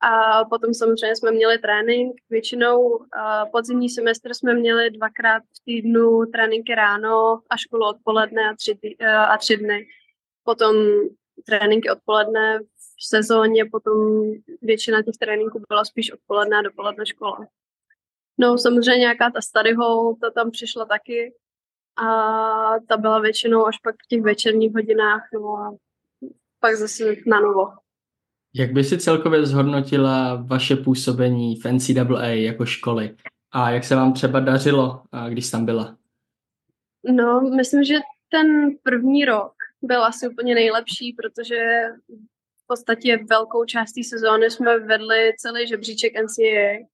A 0.00 0.44
potom 0.44 0.74
samozřejmě 0.74 1.16
jsme 1.16 1.30
měli 1.30 1.58
trénink. 1.58 2.16
Většinou 2.30 3.04
podzimní 3.52 3.88
semestr 3.88 4.34
jsme 4.34 4.54
měli 4.54 4.90
dvakrát 4.90 5.42
v 5.42 5.64
týdnu 5.64 6.26
tréninky 6.32 6.74
ráno 6.74 7.40
a 7.50 7.56
školu 7.56 7.88
odpoledne 7.88 8.50
a 8.50 8.54
tři, 8.54 8.74
tý, 8.74 8.98
a 9.04 9.38
tři 9.38 9.56
dny. 9.56 9.86
Potom 10.44 10.76
tréninky 11.46 11.90
odpoledne 11.90 12.58
v 12.58 13.06
sezóně, 13.08 13.64
potom 13.72 14.22
většina 14.62 15.02
těch 15.02 15.16
tréninků 15.20 15.62
byla 15.68 15.84
spíš 15.84 16.12
odpoledne 16.12 16.58
a 16.58 16.62
dopoledne 16.62 17.06
škola. 17.06 17.38
No 18.38 18.58
samozřejmě 18.58 19.00
nějaká 19.00 19.30
ta 19.30 19.40
study 19.40 19.74
hall, 19.74 20.16
ta 20.20 20.30
tam 20.30 20.50
přišla 20.50 20.84
taky 20.84 21.34
a 21.96 22.06
ta 22.88 22.96
byla 22.96 23.18
většinou 23.18 23.66
až 23.66 23.78
pak 23.78 23.94
v 23.94 24.08
těch 24.08 24.22
večerních 24.22 24.74
hodinách, 24.74 25.22
no 25.34 25.56
a 25.56 25.76
pak 26.62 26.76
zase 26.76 27.04
na 27.26 27.40
novo. 27.40 27.68
Jak 28.54 28.72
by 28.72 28.84
si 28.84 28.98
celkově 28.98 29.46
zhodnotila 29.46 30.34
vaše 30.34 30.76
působení 30.76 31.56
v 31.56 31.64
NCAA 31.72 32.26
jako 32.26 32.66
školy? 32.66 33.16
A 33.52 33.70
jak 33.70 33.84
se 33.84 33.96
vám 33.96 34.12
třeba 34.12 34.40
dařilo, 34.40 35.02
když 35.28 35.50
tam 35.50 35.64
byla? 35.64 35.96
No, 37.04 37.40
myslím, 37.40 37.84
že 37.84 37.94
ten 38.28 38.70
první 38.82 39.24
rok 39.24 39.52
byl 39.82 40.04
asi 40.04 40.28
úplně 40.28 40.54
nejlepší, 40.54 41.12
protože 41.12 41.82
v 42.64 42.66
podstatě 42.66 43.18
velkou 43.30 43.64
část 43.64 43.92
té 43.92 44.04
sezóny 44.04 44.50
jsme 44.50 44.78
vedli 44.78 45.32
celý 45.38 45.68
žebříček 45.68 46.12
NCAA 46.22 46.86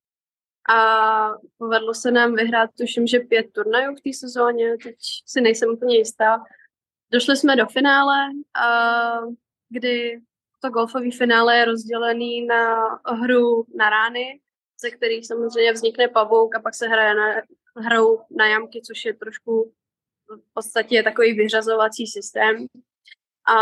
a 0.69 1.31
povedlo 1.57 1.93
se 1.93 2.11
nám 2.11 2.35
vyhrát, 2.35 2.69
tuším, 2.79 3.07
že 3.07 3.19
pět 3.19 3.45
turnajů 3.51 3.95
v 3.95 4.01
té 4.01 4.09
sezóně, 4.13 4.77
teď 4.83 4.95
si 5.25 5.41
nejsem 5.41 5.69
úplně 5.69 5.97
jistá. 5.97 6.43
Došli 7.11 7.37
jsme 7.37 7.55
do 7.55 7.65
finále, 7.65 8.15
a 8.55 9.11
kdy 9.69 10.21
to 10.61 10.69
golfové 10.69 11.11
finále 11.11 11.57
je 11.57 11.65
rozdělený 11.65 12.45
na 12.45 12.85
hru 13.07 13.65
na 13.75 13.89
rány, 13.89 14.39
ze 14.81 14.91
kterých 14.91 15.27
samozřejmě 15.27 15.71
vznikne 15.71 16.07
pavouk 16.07 16.55
a 16.55 16.59
pak 16.59 16.75
se 16.75 16.87
hraje 16.87 17.15
na, 17.15 17.41
hrou 17.75 18.21
na 18.31 18.47
jamky, 18.47 18.81
což 18.81 19.05
je 19.05 19.13
trošku 19.13 19.73
v 20.27 20.53
podstatě 20.53 21.03
takový 21.03 21.33
vyřazovací 21.33 22.07
systém. 22.07 22.65
A 23.47 23.57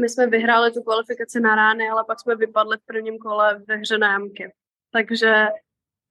my 0.00 0.08
jsme 0.08 0.26
vyhráli 0.26 0.72
tu 0.72 0.82
kvalifikaci 0.82 1.40
na 1.40 1.54
rány, 1.54 1.88
ale 1.88 2.04
pak 2.04 2.20
jsme 2.20 2.36
vypadli 2.36 2.76
v 2.76 2.86
prvním 2.86 3.18
kole 3.18 3.62
ve 3.68 3.76
hře 3.76 3.98
na 3.98 4.12
jamky. 4.12 4.52
Takže 4.90 5.46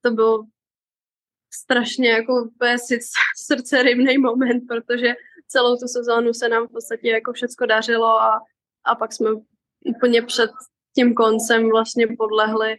to 0.02 0.12
byl 0.12 0.44
strašně 1.54 2.10
jako 2.10 2.50
srdce 3.46 3.84
rybný 3.84 4.18
moment, 4.18 4.68
protože 4.68 5.14
celou 5.48 5.78
tu 5.78 5.88
sezónu 5.88 6.34
se 6.34 6.50
nám 6.50 6.68
v 6.68 6.72
podstatě 6.72 7.10
jako 7.10 7.34
všecko 7.34 7.66
dařilo 7.66 8.22
a, 8.22 8.42
a 8.84 8.96
pak 8.96 9.14
jsme 9.14 9.30
úplně 9.86 10.22
před 10.22 10.52
tím 10.96 11.14
koncem 11.14 11.70
vlastně 11.70 12.08
podlehli 12.18 12.76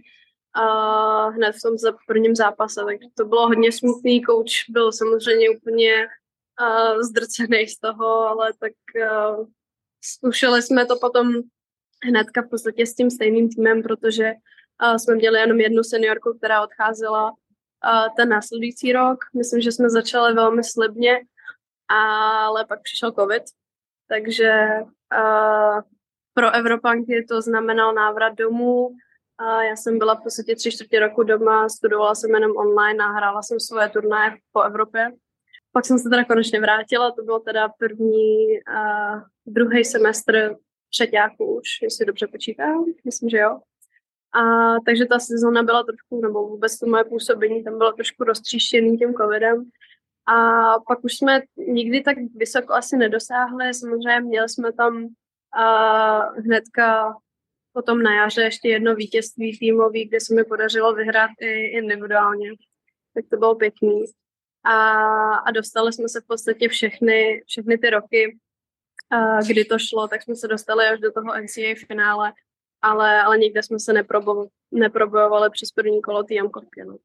a 0.55 1.29
hned 1.29 1.53
v 1.53 1.63
tom 1.63 1.77
prvním 2.07 2.37
zápase, 2.37 2.81
takže 2.85 3.09
to 3.17 3.25
bylo 3.25 3.47
hodně 3.47 3.73
smutný, 3.73 4.23
kouč 4.23 4.65
byl 4.69 4.93
samozřejmě 4.93 5.51
úplně 5.51 6.07
uh, 6.61 7.01
zdrcený 7.03 7.67
z 7.67 7.79
toho, 7.79 8.07
ale 8.07 8.53
tak 8.61 8.73
uh, 8.97 9.47
zkoušeli 10.05 10.63
jsme 10.63 10.87
to 10.87 10.97
potom 10.97 11.33
hnedka 12.05 12.43
v 12.43 12.49
podstatě 12.49 12.87
s 12.87 12.95
tím 12.95 13.11
stejným 13.11 13.49
týmem, 13.49 13.83
protože 13.83 14.33
uh, 14.83 14.97
jsme 14.97 15.15
měli 15.15 15.41
jenom 15.41 15.61
jednu 15.61 15.83
seniorku, 15.83 16.35
která 16.39 16.63
odcházela 16.63 17.31
uh, 17.31 18.15
ten 18.17 18.29
následující 18.29 18.93
rok. 18.93 19.19
Myslím, 19.37 19.61
že 19.61 19.73
jsme 19.73 19.91
začali 19.91 20.35
velmi 20.35 20.65
slibně, 20.65 21.21
ale 21.89 22.65
pak 22.67 22.83
přišel 22.83 23.13
covid, 23.13 23.43
takže 24.09 24.69
pro 26.35 26.55
Evropanky 26.55 27.25
to 27.29 27.43
znamenal 27.43 27.95
návrat 27.95 28.35
domů. 28.35 28.91
A 29.39 29.63
já 29.63 29.77
jsem 29.77 29.99
byla 29.99 30.15
v 30.15 30.23
podstatě 30.23 30.57
tři 30.57 30.71
čtvrtě 30.73 31.01
roku 31.01 31.23
doma, 31.23 31.69
studovala 31.69 32.15
jsem 32.15 32.35
jenom 32.35 32.57
online 32.57 33.05
a 33.05 33.07
hrála 33.07 33.43
jsem 33.43 33.61
svoje 33.61 33.89
turnaje 33.89 34.37
po 34.53 34.63
Evropě. 34.63 35.11
Pak 35.73 35.85
jsem 35.85 35.99
se 35.99 36.09
teda 36.09 36.25
konečně 36.25 36.61
vrátila, 36.61 37.11
to 37.11 37.23
byl 37.23 37.41
teda 37.41 37.69
první, 37.69 38.47
uh, 38.49 39.21
druhý 39.47 39.85
semestr 39.85 40.57
třetíku 40.91 41.57
už, 41.57 41.69
jestli 41.83 42.07
dobře 42.07 42.27
počítám, 42.27 42.85
myslím, 43.05 43.29
že 43.31 43.39
jo. 43.39 43.61
A 44.35 44.41
takže 44.87 45.07
ta 45.07 45.19
sezóna 45.19 45.63
byla 45.63 45.83
trošku, 45.83 46.21
nebo 46.21 46.49
vůbec 46.49 46.79
to 46.79 46.87
moje 46.87 47.05
působení 47.05 47.65
tam 47.65 47.79
bylo 47.79 47.93
trošku 47.93 48.25
roztříštěný 48.25 48.99
tím 48.99 49.15
covidem. 49.15 49.71
A 50.27 50.35
pak 50.89 51.05
už 51.05 51.17
jsme 51.17 51.43
nikdy 51.57 52.01
tak 52.01 52.17
vysoko 52.35 52.73
asi 52.73 52.97
nedosáhli, 52.97 53.75
samozřejmě 53.75 54.21
měli 54.21 54.49
jsme 54.49 54.73
tam 54.73 55.09
a 55.55 56.19
hnedka 56.19 57.17
potom 57.73 58.03
na 58.03 58.15
jaře 58.15 58.43
ještě 58.43 58.69
jedno 58.69 58.95
vítězství 58.95 59.59
týmový, 59.59 60.09
kde 60.09 60.21
se 60.21 60.35
mi 60.35 60.45
podařilo 60.45 60.95
vyhrát 60.95 61.31
i 61.41 61.67
individuálně. 61.67 62.51
Tak 63.15 63.25
to 63.31 63.37
bylo 63.37 63.55
pěkný. 63.55 64.05
A, 64.65 64.75
a 65.35 65.51
dostali 65.51 65.93
jsme 65.93 66.09
se 66.09 66.21
v 66.21 66.27
podstatě 66.27 66.69
všechny, 66.69 67.43
všechny 67.47 67.79
ty 67.79 67.91
roky, 67.91 68.39
a 69.11 69.43
kdy 69.43 69.65
to 69.65 69.79
šlo, 69.79 70.09
tak 70.09 70.23
jsme 70.23 70.37
se 70.37 70.49
dostali 70.49 70.87
až 70.87 71.01
do 71.01 71.13
toho 71.13 71.27
NCAA 71.27 71.75
finále, 71.87 72.33
ale, 72.83 73.23
ale 73.23 73.39
nikde 73.39 73.63
jsme 73.63 73.79
se 73.79 73.93
neprobo, 73.93 74.47
neprobojovali 74.71 75.51
přes 75.51 75.71
první 75.71 76.03
kolo 76.03 76.23
tý 76.23 76.39
no. 76.39 76.97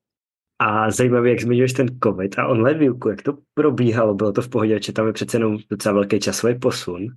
A 0.59 0.91
zajímavé, 0.91 1.29
jak 1.29 1.39
zmiňuješ 1.39 1.73
ten 1.73 1.99
COVID 2.03 2.39
a 2.39 2.47
online 2.47 2.79
výuku, 2.79 3.09
jak 3.09 3.21
to 3.21 3.37
probíhalo? 3.53 4.13
Bylo 4.13 4.31
to 4.31 4.41
v 4.41 4.49
pohodě, 4.49 4.79
že 4.81 4.93
tam 4.93 5.07
je 5.07 5.13
přece 5.13 5.37
jenom 5.37 5.57
docela 5.69 5.93
velký 5.93 6.19
časový 6.19 6.59
posun? 6.59 7.07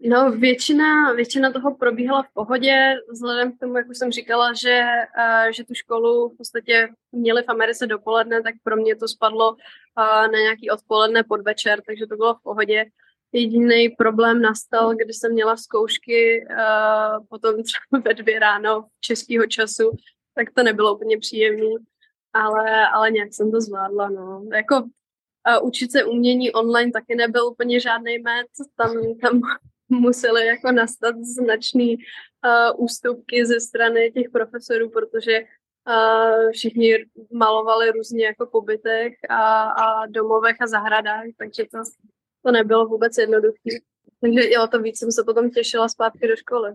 No, 0.00 0.30
většina, 0.30 1.12
většina 1.12 1.52
toho 1.52 1.74
probíhala 1.74 2.22
v 2.22 2.32
pohodě, 2.34 2.94
vzhledem 3.10 3.52
k 3.52 3.60
tomu, 3.60 3.76
jak 3.76 3.88
už 3.88 3.98
jsem 3.98 4.12
říkala, 4.12 4.52
že, 4.52 4.84
uh, 5.18 5.52
že 5.52 5.64
tu 5.64 5.74
školu 5.74 6.28
v 6.28 6.36
podstatě 6.36 6.88
měli 7.12 7.42
v 7.42 7.48
Americe 7.48 7.86
dopoledne, 7.86 8.42
tak 8.42 8.54
pro 8.62 8.76
mě 8.76 8.96
to 8.96 9.08
spadlo 9.08 9.50
uh, 9.52 9.58
na 10.32 10.38
nějaký 10.38 10.70
odpoledne 10.70 11.24
podvečer, 11.24 11.82
takže 11.86 12.06
to 12.06 12.16
bylo 12.16 12.34
v 12.34 12.42
pohodě. 12.42 12.84
Jediný 13.32 13.88
problém 13.88 14.42
nastal, 14.42 14.94
když 14.94 15.16
jsem 15.16 15.32
měla 15.32 15.56
zkoušky 15.56 16.46
uh, 16.50 17.26
potom 17.28 17.54
třeba 17.62 18.02
ve 18.04 18.14
dvě 18.14 18.38
ráno 18.38 18.84
českého 19.00 19.46
času, 19.46 19.90
tak 20.34 20.50
to 20.54 20.62
nebylo 20.62 20.94
úplně 20.94 21.18
příjemné, 21.18 21.70
ale, 22.32 22.88
ale 22.88 23.10
nějak 23.10 23.34
jsem 23.34 23.50
to 23.50 23.60
zvládla. 23.60 24.08
No. 24.08 24.44
Jako 24.54 24.76
uh, 24.76 25.66
učit 25.66 25.92
se 25.92 26.04
umění 26.04 26.52
online 26.52 26.92
taky 26.92 27.14
nebyl 27.14 27.46
úplně 27.46 27.80
žádný 27.80 28.18
met, 28.18 28.46
tam, 28.76 28.92
tam 29.22 29.40
musely 29.88 30.46
jako 30.46 30.72
nastat 30.72 31.16
značný 31.16 31.96
uh, 31.96 32.84
ústupky 32.84 33.46
ze 33.46 33.60
strany 33.60 34.12
těch 34.12 34.30
profesorů, 34.32 34.90
protože 34.90 35.40
uh, 35.40 36.50
všichni 36.50 37.06
malovali 37.32 37.90
různě 37.90 38.26
jako 38.26 38.46
po 38.46 38.60
bytech 38.60 39.12
a, 39.28 39.62
a 39.62 40.06
domovech 40.06 40.56
a 40.60 40.66
zahradách, 40.66 41.24
takže 41.38 41.64
to, 41.64 41.78
to 42.44 42.52
nebylo 42.52 42.86
vůbec 42.86 43.18
jednoduché. 43.18 43.70
Takže 44.20 44.50
jo, 44.50 44.66
to 44.66 44.78
víc 44.78 44.98
jsem 44.98 45.12
se 45.12 45.24
potom 45.24 45.50
těšila 45.50 45.88
zpátky 45.88 46.28
do 46.28 46.36
školy. 46.36 46.72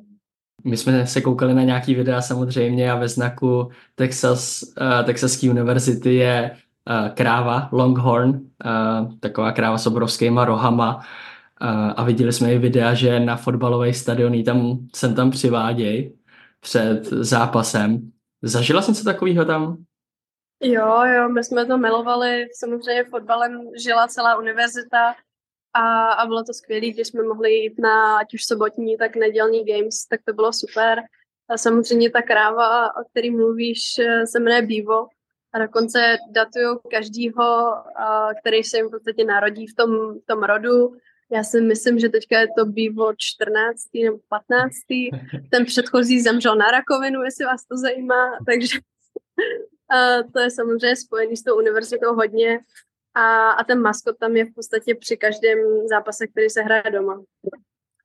My 0.64 0.78
jsme 0.78 1.08
se 1.08 1.22
koukali 1.22 1.54
na 1.54 1.64
nějaký 1.64 1.96
videa 1.96 2.22
samozřejmě 2.22 2.92
a 2.92 2.96
ve 2.96 3.08
znaku 3.08 3.70
Texas, 3.96 4.64
uh, 4.64 5.06
Texaské 5.06 5.50
univerzity 5.50 6.16
je 6.16 6.52
uh, 6.52 7.10
kráva 7.10 7.70
Longhorn, 7.72 8.30
uh, 8.30 9.18
taková 9.20 9.52
kráva 9.52 9.78
s 9.78 9.88
obrovskýma 9.88 10.46
rohama 10.46 11.06
a 11.96 12.04
viděli 12.04 12.34
jsme 12.34 12.54
i 12.54 12.58
videa, 12.58 12.94
že 12.94 13.20
na 13.20 13.36
fotbalové 13.36 13.94
stadiony 13.94 14.44
tam, 14.44 14.78
sem 14.96 15.16
tam 15.16 15.32
přivádějí 15.32 16.14
před 16.60 17.06
zápasem. 17.06 18.12
Zažila 18.42 18.82
jsem 18.82 18.96
se 18.96 19.04
takového 19.04 19.46
tam? 19.46 19.78
Jo, 20.64 21.04
jo, 21.06 21.30
my 21.30 21.44
jsme 21.44 21.66
to 21.66 21.78
milovali, 21.78 22.46
samozřejmě 22.60 23.04
fotbalem 23.04 23.62
žila 23.84 24.08
celá 24.08 24.38
univerzita 24.38 25.14
a, 25.74 26.12
a 26.12 26.26
bylo 26.26 26.44
to 26.44 26.54
skvělé, 26.54 26.88
když 26.88 27.08
jsme 27.08 27.24
mohli 27.24 27.54
jít 27.54 27.80
na 27.80 28.18
ať 28.18 28.34
už 28.34 28.46
sobotní, 28.46 28.98
tak 28.98 29.16
nedělní 29.16 29.66
games, 29.66 30.06
tak 30.10 30.20
to 30.26 30.34
bylo 30.34 30.54
super. 30.54 31.00
A 31.50 31.58
samozřejmě 31.58 32.10
ta 32.10 32.22
kráva, 32.22 32.96
o 32.96 33.04
který 33.12 33.32
mluvíš, 33.32 33.80
se 34.26 34.40
jmenuje 34.40 34.62
Bivo 34.62 35.08
a 35.54 35.60
dokonce 35.60 36.18
datují 36.32 36.78
každýho, 36.92 37.76
který 38.42 38.64
se 38.64 38.78
jim 38.78 38.88
v 38.88 38.92
podstatě 38.92 39.26
narodí 39.26 39.68
v 39.68 39.76
tom, 39.76 40.20
v 40.20 40.26
tom 40.26 40.44
rodu 40.44 40.94
já 41.34 41.44
si 41.44 41.62
myslím, 41.62 42.00
že 42.00 42.10
teďka 42.10 42.40
je 42.40 42.48
to 42.58 42.66
bývo 42.66 43.12
14. 43.18 43.82
nebo 44.04 44.18
15. 44.30 44.74
Ten 45.52 45.66
předchozí 45.66 46.22
zemřel 46.22 46.56
na 46.56 46.72
rakovinu, 46.72 47.24
jestli 47.24 47.46
vás 47.46 47.66
to 47.66 47.78
zajímá, 47.78 48.38
takže 48.46 48.80
a 49.90 50.24
to 50.34 50.40
je 50.40 50.52
samozřejmě 50.52 50.96
spojený 50.96 51.38
s 51.38 51.44
tou 51.44 51.58
univerzitou 51.58 52.16
hodně. 52.16 52.60
A, 53.14 53.52
a 53.52 53.64
ten 53.64 53.82
maskot 53.82 54.18
tam 54.18 54.36
je 54.36 54.46
v 54.46 54.54
podstatě 54.54 54.96
při 54.96 55.18
každém 55.18 55.88
zápase, 55.88 56.28
který 56.28 56.50
se 56.50 56.62
hraje 56.62 56.84
doma. 56.92 57.24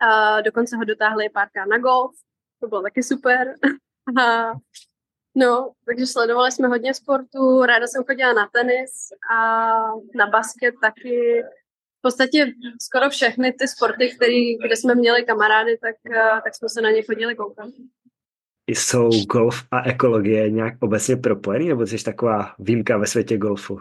A 0.01 0.41
dokonce 0.41 0.77
ho 0.77 0.85
dotáhli 0.85 1.29
párkrát 1.29 1.67
na 1.67 1.79
golf, 1.79 2.15
to 2.61 2.69
bylo 2.69 2.83
taky 2.83 3.03
super. 3.03 3.55
A, 4.23 4.53
no, 5.35 5.73
takže 5.87 6.07
sledovali 6.07 6.53
jsme 6.53 6.69
hodně 6.69 6.95
sportu, 6.95 7.63
ráda 7.63 7.87
jsem 7.87 8.05
chodila 8.05 8.33
na 8.33 8.49
tenis 8.53 9.09
a 9.31 9.77
na 10.15 10.27
basket 10.27 10.75
taky, 10.83 11.43
podstatě 12.07 12.53
skoro 12.83 13.11
všechny 13.11 13.53
ty 13.53 13.69
sporty, 13.69 14.15
který, 14.17 14.57
kde 14.57 14.77
jsme 14.77 14.95
měli 14.95 15.25
kamarády, 15.25 15.79
tak, 15.79 15.97
uh, 16.11 16.41
tak 16.45 16.55
jsme 16.55 16.69
se 16.69 16.81
na 16.81 16.91
ně 16.91 17.03
chodili 17.03 17.35
koukat. 17.35 17.69
Jsou 18.69 19.11
golf 19.25 19.65
a 19.71 19.89
ekologie 19.89 20.51
nějak 20.51 20.75
obecně 20.81 21.17
propojený, 21.17 21.69
nebo 21.69 21.87
jsi 21.87 22.05
taková 22.05 22.55
výjimka 22.59 22.99
ve 22.99 23.07
světě 23.07 23.39
golfu? 23.39 23.81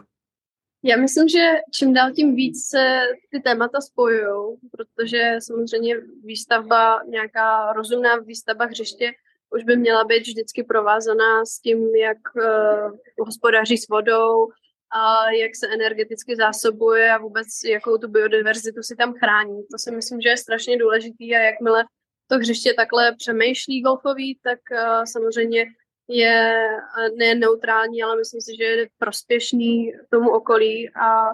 Já 0.84 0.98
myslím, 0.98 1.28
že 1.28 1.52
čím 1.74 1.94
dál 1.94 2.12
tím 2.12 2.36
víc 2.36 2.70
se 2.70 3.02
ty 3.32 3.40
témata 3.40 3.82
spojují, 3.82 4.58
protože 4.72 5.36
samozřejmě 5.40 5.96
výstavba, 6.24 7.04
nějaká 7.04 7.74
rozumná 7.74 8.18
výstavba 8.18 8.66
hřiště 8.66 9.12
už 9.56 9.64
by 9.64 9.78
měla 9.78 10.04
být 10.04 10.28
vždycky 10.28 10.64
provázaná 10.64 11.46
s 11.46 11.60
tím, 11.60 11.96
jak 11.96 12.18
uh, 12.36 13.26
hospodaří 13.26 13.78
s 13.78 13.88
vodou, 13.88 14.48
a 14.92 15.32
jak 15.32 15.56
se 15.56 15.68
energeticky 15.68 16.36
zásobuje 16.36 17.12
a 17.12 17.18
vůbec 17.18 17.48
jakou 17.70 17.98
tu 17.98 18.08
biodiverzitu 18.08 18.84
si 18.84 18.96
tam 18.96 19.14
chrání. 19.14 19.64
To 19.72 19.78
si 19.78 19.92
myslím, 19.92 20.22
že 20.22 20.30
je 20.30 20.38
strašně 20.38 20.78
důležitý 20.78 21.36
a 21.36 21.40
jakmile 21.40 21.86
to 22.28 22.36
hřiště 22.36 22.74
takhle 22.74 23.16
přemýšlí 23.16 23.82
golfový, 23.82 24.40
tak 24.44 24.60
uh, 24.72 25.04
samozřejmě 25.04 25.66
je 26.08 26.68
ne 27.16 27.36
neutrální, 27.36 28.04
ale 28.04 28.18
myslím 28.18 28.42
si, 28.42 28.56
že 28.58 28.64
je 28.64 28.90
prospěšný 28.98 29.94
tomu 30.10 30.30
okolí 30.30 30.90
a, 30.90 31.30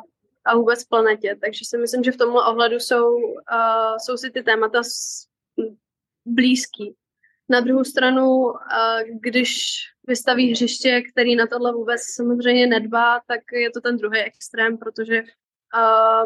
a 0.46 0.56
vůbec 0.56 0.84
planetě. 0.84 1.38
Takže 1.42 1.66
si 1.66 1.78
myslím, 1.78 2.04
že 2.04 2.12
v 2.12 2.18
tomhle 2.18 2.46
ohledu 2.46 2.76
jsou, 2.76 3.16
uh, 3.16 3.98
jsou 3.98 4.18
si 4.18 4.32
ty 4.32 4.44
témata 4.44 4.82
blízký. 6.26 6.96
Na 7.50 7.60
druhou 7.60 7.84
stranu, 7.84 8.28
uh, 8.28 8.54
když 9.20 9.56
vystaví 10.08 10.52
hřiště, 10.52 11.02
který 11.12 11.36
na 11.36 11.48
tohle 11.48 11.74
vůbec 11.74 12.02
samozřejmě 12.16 12.68
nedbá, 12.68 13.22
tak 13.28 13.42
je 13.54 13.72
to 13.72 13.82
ten 13.82 13.98
druhý 13.98 14.20
extrém, 14.20 14.78
protože 14.78 15.22
uh, 15.22 16.26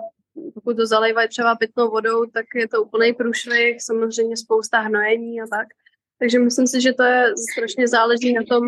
pokud 0.54 0.78
to 0.78 0.86
zalejvají 0.86 1.30
třeba 1.30 1.56
pitnou 1.56 1.90
vodou, 1.90 2.26
tak 2.26 2.46
je 2.56 2.68
to 2.68 2.84
úplný 2.84 3.14
průšvih, 3.14 3.84
samozřejmě 3.84 4.38
spousta 4.38 4.80
hnojení 4.80 5.42
a 5.42 5.48
tak. 5.48 5.68
Takže 6.20 6.40
myslím 6.40 6.68
si, 6.68 6.82
že 6.82 6.94
to 6.94 7.04
je 7.04 7.34
strašně 7.52 7.88
záleží 7.88 8.34
na 8.34 8.42
tom, 8.50 8.64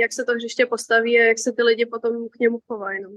jak 0.00 0.12
se 0.12 0.24
to 0.24 0.32
hřiště 0.32 0.66
postaví 0.66 1.20
a 1.20 1.24
jak 1.24 1.38
se 1.38 1.52
ty 1.52 1.62
lidi 1.62 1.86
potom 1.86 2.28
k 2.28 2.38
němu 2.38 2.58
chovají. 2.68 3.02
No. 3.02 3.08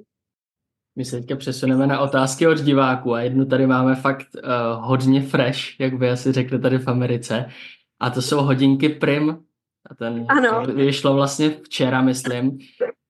My 0.96 1.06
se 1.06 1.20
teďka 1.20 1.36
přesuneme 1.36 1.88
na 1.88 2.00
otázky 2.00 2.48
od 2.48 2.58
diváků 2.58 3.13
a 3.13 3.22
jednu 3.22 3.46
tady 3.46 3.68
máme 3.68 3.96
fakt 3.96 4.27
uh, 4.36 4.42
hodně 4.86 5.22
fresh, 5.22 5.80
jak 5.80 5.98
by 5.98 6.10
asi 6.10 6.32
řekli 6.32 6.60
tady 6.60 6.77
v 6.77 6.88
Americe. 6.88 7.46
A 8.00 8.10
to 8.10 8.22
jsou 8.22 8.38
hodinky 8.38 8.89
Prim. 8.89 9.44
A 9.89 9.96
ten 9.96 10.25
ano. 10.30 10.63
vyšlo 10.74 11.13
vlastně 11.13 11.50
včera, 11.50 12.01
myslím. 12.01 12.60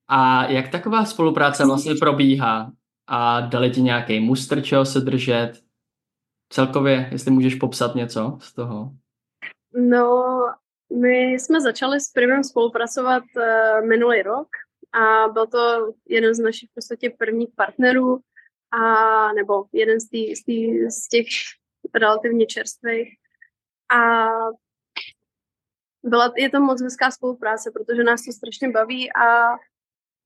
A 0.07 0.45
jak 0.45 0.69
taková 0.69 1.05
spolupráce 1.05 1.65
vlastně 1.65 1.95
probíhá? 1.95 2.71
A 3.07 3.41
dali 3.41 3.69
ti 3.69 3.81
nějaký 3.81 4.19
mustr, 4.19 4.61
čeho 4.61 4.85
se 4.85 4.99
držet? 4.99 5.53
Celkově, 6.49 7.09
jestli 7.11 7.31
můžeš 7.31 7.55
popsat 7.55 7.95
něco 7.95 8.37
z 8.41 8.53
toho? 8.53 8.91
No, 9.75 10.25
my 11.01 11.33
jsme 11.33 11.61
začali 11.61 11.99
s 11.99 12.11
Primem 12.11 12.43
spolupracovat 12.43 13.23
uh, 13.35 13.87
minulý 13.87 14.21
rok 14.21 14.47
a 14.93 15.27
byl 15.27 15.47
to 15.47 15.93
jeden 16.05 16.33
z 16.33 16.39
našich 16.39 16.69
v 16.69 16.73
podstatě 16.73 17.09
prvních 17.09 17.49
partnerů 17.55 18.19
a 18.71 19.33
nebo 19.33 19.65
jeden 19.73 19.99
z, 19.99 20.09
tý, 20.09 20.35
z, 20.35 20.43
tý, 20.43 20.89
z 20.89 21.07
těch 21.07 21.25
relativně 21.95 22.45
čerstvých. 22.45 23.09
A 23.97 24.27
byla, 26.03 26.33
je 26.37 26.49
to 26.49 26.59
moc 26.59 26.81
hezká 26.81 27.11
spolupráce, 27.11 27.71
protože 27.71 28.03
nás 28.03 28.25
to 28.25 28.31
strašně 28.31 28.69
baví 28.69 29.13
a, 29.13 29.53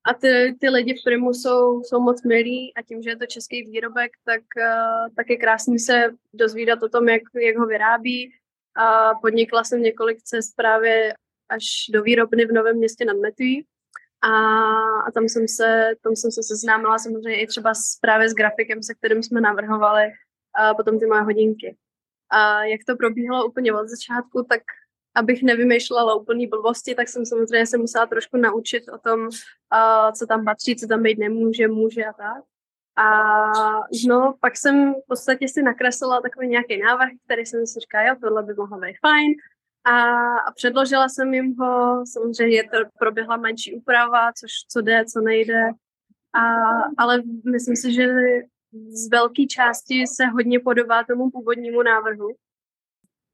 a 0.04 0.14
ty, 0.22 0.58
ty 0.60 0.70
lidi 0.70 0.94
v 0.94 1.04
Primu 1.06 1.34
jsou, 1.34 1.84
jsou 1.84 2.00
moc 2.00 2.24
milí 2.24 2.74
a 2.76 2.82
tím, 2.82 3.02
že 3.02 3.10
je 3.10 3.18
to 3.18 3.26
český 3.26 3.64
výrobek, 3.64 4.12
tak, 4.26 4.42
uh, 4.58 5.16
tak 5.16 5.30
je 5.30 5.38
krásný 5.38 5.80
se 5.80 6.10
dozvídat 6.34 6.84
o 6.84 6.90
tom, 6.90 7.10
jak, 7.10 7.22
jak 7.42 7.58
ho 7.58 7.66
vyrábí. 7.66 8.39
A 8.80 9.16
podnikla 9.22 9.64
jsem 9.64 9.82
několik 9.82 10.22
cest 10.22 10.56
právě 10.56 11.14
až 11.50 11.66
do 11.94 12.04
výrobny 12.04 12.46
v 12.46 12.52
Novém 12.52 12.78
městě 12.78 13.06
nad 13.06 13.18
Metují. 13.18 13.66
A, 14.22 14.30
a 15.08 15.12
tam, 15.12 15.24
jsem 15.24 15.48
se, 15.48 15.92
tam 16.04 16.16
jsem 16.16 16.32
se 16.32 16.44
seznámila 16.44 16.98
samozřejmě 16.98 17.42
i 17.42 17.48
třeba 17.48 17.74
s, 17.74 18.00
právě 18.02 18.30
s 18.30 18.34
grafikem, 18.34 18.84
se 18.84 18.94
kterým 18.94 19.24
jsme 19.24 19.42
navrhovali 19.42 20.04
a 20.56 20.74
potom 20.74 21.00
ty 21.00 21.06
moje 21.06 21.22
hodinky. 21.22 21.78
A 22.32 22.64
jak 22.64 22.82
to 22.88 22.96
probíhalo 22.96 23.48
úplně 23.48 23.74
od 23.74 23.88
začátku, 23.88 24.46
tak 24.50 24.62
abych 25.16 25.44
nevymýšlela 25.44 26.16
úplný 26.16 26.48
blbosti, 26.48 26.96
tak 26.96 27.08
jsem 27.08 27.26
samozřejmě 27.26 27.66
se 27.66 27.78
musela 27.78 28.06
trošku 28.06 28.38
naučit 28.38 28.84
o 28.90 28.98
tom, 28.98 29.30
co 30.18 30.26
tam 30.28 30.46
patří, 30.46 30.76
co 30.76 30.88
tam 30.88 31.04
být 31.04 31.20
nemůže, 31.20 31.68
může 31.68 32.06
a 32.06 32.14
tak. 32.14 32.44
A 33.00 33.52
no, 34.08 34.36
pak 34.42 34.58
jsem 34.58 34.94
v 34.94 35.08
podstatě 35.08 35.48
si 35.48 35.62
nakreslila 35.62 36.22
takový 36.22 36.48
nějaký 36.48 36.78
návrh, 36.78 37.10
který 37.26 37.46
jsem 37.46 37.68
si 37.68 37.80
říkala, 37.80 38.04
jo, 38.04 38.16
tohle 38.22 38.44
by 38.44 38.54
mohlo 38.54 38.80
být 38.80 38.98
fajn. 39.02 39.34
A, 39.86 39.94
a 40.38 40.52
předložila 40.52 41.10
jsem 41.10 41.34
jim 41.34 41.56
ho, 41.60 42.04
samozřejmě 42.14 42.64
to 42.64 42.78
proběhla 43.00 43.38
menší 43.38 43.76
úprava, 43.76 44.34
což 44.34 44.52
co 44.72 44.82
jde, 44.82 45.06
co 45.06 45.22
nejde. 45.22 45.70
A, 46.34 46.42
ale 46.98 47.22
myslím 47.52 47.76
si, 47.76 47.94
že 47.94 48.08
z 48.90 49.10
velké 49.10 49.46
části 49.46 50.08
se 50.08 50.26
hodně 50.26 50.60
podobá 50.60 51.04
tomu 51.04 51.30
původnímu 51.32 51.84
návrhu. 51.84 52.28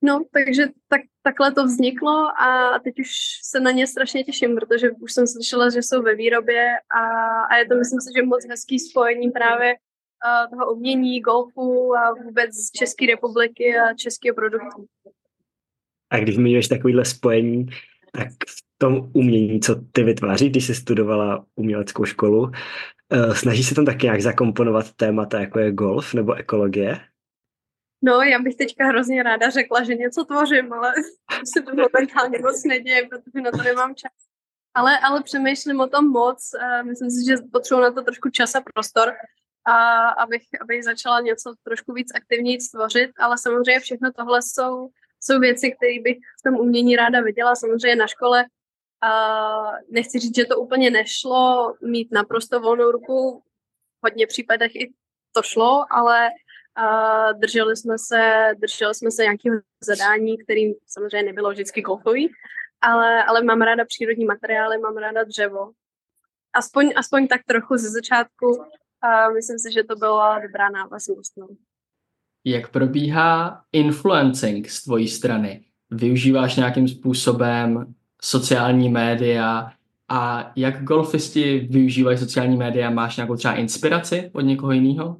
No, 0.01 0.25
takže 0.33 0.63
tak, 0.87 1.01
takhle 1.23 1.51
to 1.51 1.65
vzniklo 1.65 2.41
a 2.41 2.79
teď 2.83 2.99
už 2.99 3.09
se 3.43 3.59
na 3.59 3.71
ně 3.71 3.87
strašně 3.87 4.23
těším, 4.23 4.55
protože 4.55 4.91
už 4.91 5.13
jsem 5.13 5.27
slyšela, 5.27 5.69
že 5.69 5.79
jsou 5.79 6.01
ve 6.01 6.15
výrobě 6.15 6.67
a, 6.97 7.01
a 7.41 7.55
je 7.55 7.67
to, 7.67 7.75
myslím 7.75 8.01
si, 8.01 8.09
že 8.17 8.25
moc 8.25 8.45
hezký 8.49 8.79
spojení 8.79 9.31
právě 9.31 9.73
uh, 9.73 10.49
toho 10.49 10.73
umění, 10.73 11.21
golfu 11.21 11.95
a 11.95 12.13
vůbec 12.23 12.55
z 12.55 12.71
České 12.71 13.05
republiky 13.05 13.77
a 13.77 13.93
českého 13.93 14.35
produktu. 14.35 14.85
A 16.09 16.17
když 16.17 16.35
zmiňuješ 16.35 16.67
takovýhle 16.67 17.05
spojení, 17.05 17.65
tak 18.11 18.27
v 18.47 18.77
tom 18.77 19.11
umění, 19.13 19.59
co 19.59 19.75
ty 19.91 20.03
vytváří, 20.03 20.49
když 20.49 20.65
jsi 20.65 20.75
studovala 20.75 21.45
uměleckou 21.55 22.05
školu, 22.05 22.51
snaží 23.33 23.63
se 23.63 23.75
tam 23.75 23.85
taky 23.85 24.05
nějak 24.05 24.21
zakomponovat 24.21 24.93
témata, 24.93 25.39
jako 25.39 25.59
je 25.59 25.71
golf 25.71 26.13
nebo 26.13 26.33
ekologie? 26.33 26.99
No, 28.05 28.21
já 28.21 28.39
bych 28.39 28.55
teďka 28.55 28.85
hrozně 28.85 29.23
ráda 29.23 29.49
řekla, 29.49 29.83
že 29.83 29.95
něco 29.95 30.25
tvořím, 30.25 30.73
ale 30.73 30.93
se 31.53 31.61
to 31.61 31.71
momentálně 31.75 32.39
moc 32.39 32.63
neděje, 32.63 33.07
protože 33.07 33.41
na 33.41 33.51
to 33.51 33.57
nemám 33.57 33.95
čas. 33.95 34.11
Ale, 34.73 34.99
ale 34.99 35.23
přemýšlím 35.23 35.79
o 35.79 35.87
tom 35.87 36.11
moc. 36.11 36.51
Myslím 36.83 37.09
si, 37.09 37.25
že 37.25 37.35
potřebuji 37.51 37.81
na 37.81 37.91
to 37.91 38.01
trošku 38.01 38.29
čas 38.29 38.55
a 38.55 38.61
prostor, 38.73 39.13
a 39.65 40.07
abych, 40.09 40.43
abych 40.61 40.83
začala 40.83 41.19
něco 41.19 41.53
trošku 41.63 41.93
víc 41.93 42.07
aktivněji 42.15 42.61
stvořit, 42.61 43.11
ale 43.19 43.37
samozřejmě 43.37 43.79
všechno 43.79 44.11
tohle 44.11 44.41
jsou, 44.41 44.89
jsou 45.21 45.39
věci, 45.39 45.71
které 45.71 45.99
bych 46.01 46.17
v 46.39 46.43
tom 46.43 46.55
umění 46.59 46.95
ráda 46.95 47.21
viděla. 47.21 47.55
Samozřejmě 47.55 47.95
na 47.95 48.07
škole 48.07 48.45
a 49.01 49.11
nechci 49.89 50.19
říct, 50.19 50.35
že 50.35 50.45
to 50.45 50.59
úplně 50.59 50.91
nešlo 50.91 51.73
mít 51.81 52.07
naprosto 52.11 52.59
volnou 52.59 52.91
ruku. 52.91 53.41
V 54.01 54.03
hodně 54.03 54.27
případech 54.27 54.75
i 54.75 54.93
to 55.31 55.41
šlo, 55.41 55.85
ale 55.89 56.29
a 56.75 57.31
drželi 57.31 57.77
jsme 57.77 57.95
se, 57.97 58.51
drželi 58.59 58.95
jsme 58.95 59.11
se 59.11 59.23
nějakého 59.23 59.55
zadání, 59.83 60.37
kterým 60.37 60.73
samozřejmě 60.87 61.23
nebylo 61.23 61.51
vždycky 61.51 61.81
golfový, 61.81 62.31
ale, 62.81 63.23
ale 63.23 63.43
mám 63.43 63.61
ráda 63.61 63.85
přírodní 63.85 64.25
materiály, 64.25 64.77
mám 64.77 64.97
ráda 64.97 65.23
dřevo. 65.23 65.71
Aspoň, 66.53 66.93
aspoň 66.95 67.27
tak 67.27 67.41
trochu 67.47 67.77
ze 67.77 67.89
začátku 67.89 68.63
a 69.01 69.29
myslím 69.29 69.59
si, 69.59 69.71
že 69.73 69.83
to 69.83 69.95
byla 69.95 70.39
dobrá 70.39 70.69
návaznost. 70.69 71.37
No. 71.37 71.47
Jak 72.45 72.71
probíhá 72.71 73.61
influencing 73.71 74.69
z 74.69 74.83
tvojí 74.83 75.07
strany? 75.07 75.65
Využíváš 75.91 76.55
nějakým 76.55 76.87
způsobem 76.87 77.93
sociální 78.21 78.89
média 78.89 79.71
a 80.09 80.51
jak 80.55 80.83
golfisti 80.83 81.67
využívají 81.69 82.17
sociální 82.17 82.57
média? 82.57 82.89
Máš 82.89 83.17
nějakou 83.17 83.35
třeba 83.35 83.53
inspiraci 83.53 84.31
od 84.33 84.41
někoho 84.41 84.71
jiného? 84.71 85.17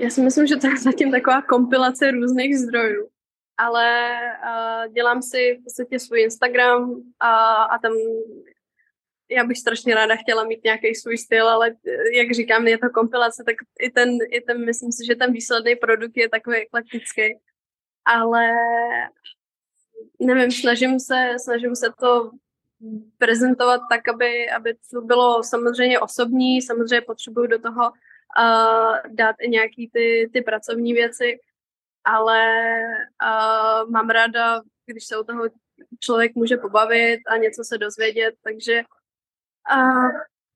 Já 0.00 0.10
si 0.10 0.20
myslím, 0.20 0.46
že 0.46 0.56
to 0.56 0.66
je 0.66 0.76
zatím 0.76 1.10
taková 1.10 1.42
kompilace 1.42 2.10
různých 2.10 2.58
zdrojů, 2.58 3.08
ale 3.58 4.10
uh, 4.44 4.92
dělám 4.92 5.22
si 5.22 5.58
v 5.60 5.64
podstatě 5.64 5.98
svůj 5.98 6.22
Instagram 6.22 7.02
a, 7.20 7.62
a 7.62 7.78
tam 7.78 7.92
já 9.30 9.44
bych 9.44 9.58
strašně 9.58 9.94
ráda 9.94 10.16
chtěla 10.16 10.44
mít 10.44 10.64
nějaký 10.64 10.94
svůj 10.94 11.18
styl, 11.18 11.48
ale 11.48 11.70
eh, 11.86 12.16
jak 12.16 12.32
říkám, 12.32 12.68
je 12.68 12.78
to 12.78 12.90
kompilace, 12.90 13.42
tak 13.46 13.56
i 13.80 13.90
ten, 13.90 14.18
i 14.30 14.40
ten 14.40 14.64
myslím 14.64 14.92
si, 14.92 15.06
že 15.06 15.14
ten 15.14 15.32
výsledný 15.32 15.76
produkt 15.76 16.16
je 16.16 16.28
takový 16.28 16.56
eklektický. 16.56 17.22
Ale 18.04 18.48
nevím, 20.20 20.50
snažím 20.50 21.00
se, 21.00 21.34
snažím 21.44 21.76
se 21.76 21.92
to 22.00 22.30
prezentovat 23.18 23.80
tak, 23.90 24.08
aby, 24.08 24.50
aby 24.50 24.74
to 24.90 25.00
bylo 25.00 25.42
samozřejmě 25.42 26.00
osobní, 26.00 26.62
samozřejmě 26.62 27.00
potřebuju 27.00 27.46
do 27.46 27.58
toho 27.58 27.92
uh, 28.38 29.14
dát 29.14 29.36
i 29.40 29.48
nějaký 29.48 29.90
ty, 29.92 30.30
ty 30.32 30.42
pracovní 30.42 30.92
věci, 30.92 31.38
ale 32.04 32.42
uh, 33.22 33.90
mám 33.90 34.10
ráda, 34.10 34.60
když 34.86 35.06
se 35.06 35.16
o 35.16 35.24
toho 35.24 35.44
člověk 36.00 36.34
může 36.34 36.56
pobavit 36.56 37.20
a 37.28 37.36
něco 37.36 37.64
se 37.64 37.78
dozvědět, 37.78 38.34
takže 38.44 38.82
uh, 39.76 40.08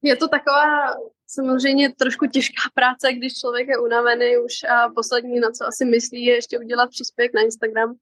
je 0.02 0.16
to 0.16 0.28
taková 0.28 0.94
samozřejmě 1.26 1.92
trošku 1.92 2.26
těžká 2.26 2.62
práce, 2.74 3.12
když 3.12 3.38
člověk 3.40 3.68
je 3.68 3.78
unavený 3.78 4.38
už 4.38 4.64
a 4.64 4.88
poslední, 4.88 5.40
na 5.40 5.50
co 5.50 5.66
asi 5.66 5.84
myslí, 5.84 6.24
je 6.24 6.34
ještě 6.34 6.58
udělat 6.58 6.90
příspěvek 6.90 7.34
na 7.34 7.40
Instagram, 7.40 7.94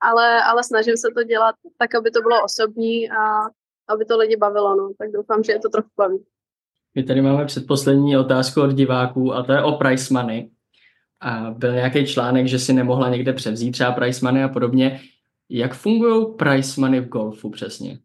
ale, 0.00 0.42
ale 0.42 0.64
snažím 0.64 0.96
se 0.96 1.08
to 1.14 1.22
dělat 1.22 1.54
tak, 1.78 1.94
aby 1.94 2.10
to 2.10 2.20
bylo 2.20 2.44
osobní 2.44 3.10
a 3.10 3.40
aby 3.88 4.04
to 4.04 4.16
lidi 4.16 4.36
bavilo, 4.36 4.76
no. 4.76 4.90
tak 4.98 5.10
doufám, 5.10 5.42
že 5.42 5.52
je 5.52 5.60
to 5.60 5.68
trochu 5.68 5.88
baví. 5.96 6.26
My 6.96 7.02
tady 7.02 7.22
máme 7.22 7.44
předposlední 7.44 8.16
otázku 8.16 8.62
od 8.62 8.72
diváků 8.72 9.34
a 9.34 9.42
to 9.42 9.52
je 9.52 9.62
o 9.62 9.72
price 9.72 10.14
money. 10.14 10.50
A 11.20 11.50
byl 11.50 11.72
nějaký 11.72 12.06
článek, 12.06 12.46
že 12.46 12.58
si 12.58 12.72
nemohla 12.72 13.08
někde 13.08 13.32
převzít 13.32 13.72
třeba 13.72 13.92
price 13.92 14.24
money 14.24 14.44
a 14.44 14.48
podobně. 14.48 15.00
Jak 15.50 15.74
fungují 15.74 16.36
price 16.36 16.80
money 16.80 17.00
v 17.00 17.08
golfu 17.08 17.50
přesně? 17.50 17.98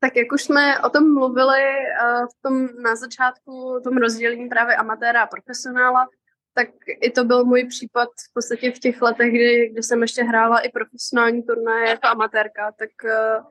Tak 0.00 0.16
jak 0.16 0.32
už 0.32 0.42
jsme 0.42 0.80
o 0.80 0.90
tom 0.90 1.14
mluvili 1.14 1.60
uh, 1.60 2.26
v 2.26 2.42
tom 2.42 2.82
na 2.82 2.96
začátku, 2.96 3.80
tom 3.84 3.96
rozdělení 3.96 4.48
právě 4.48 4.76
amatéra 4.76 5.22
a 5.22 5.26
profesionála, 5.26 6.08
tak 6.54 6.68
i 7.00 7.10
to 7.10 7.24
byl 7.24 7.44
můj 7.44 7.64
případ 7.64 8.08
v 8.08 8.34
podstatě 8.34 8.72
v 8.72 8.78
těch 8.78 9.02
letech, 9.02 9.30
kdy, 9.30 9.68
kdy 9.72 9.82
jsem 9.82 10.02
ještě 10.02 10.24
hrála 10.24 10.58
i 10.58 10.68
profesionální 10.68 11.42
turnaje 11.42 11.88
jako 11.88 12.06
amatérka, 12.06 12.72
tak 12.78 12.90
uh, 13.04 13.44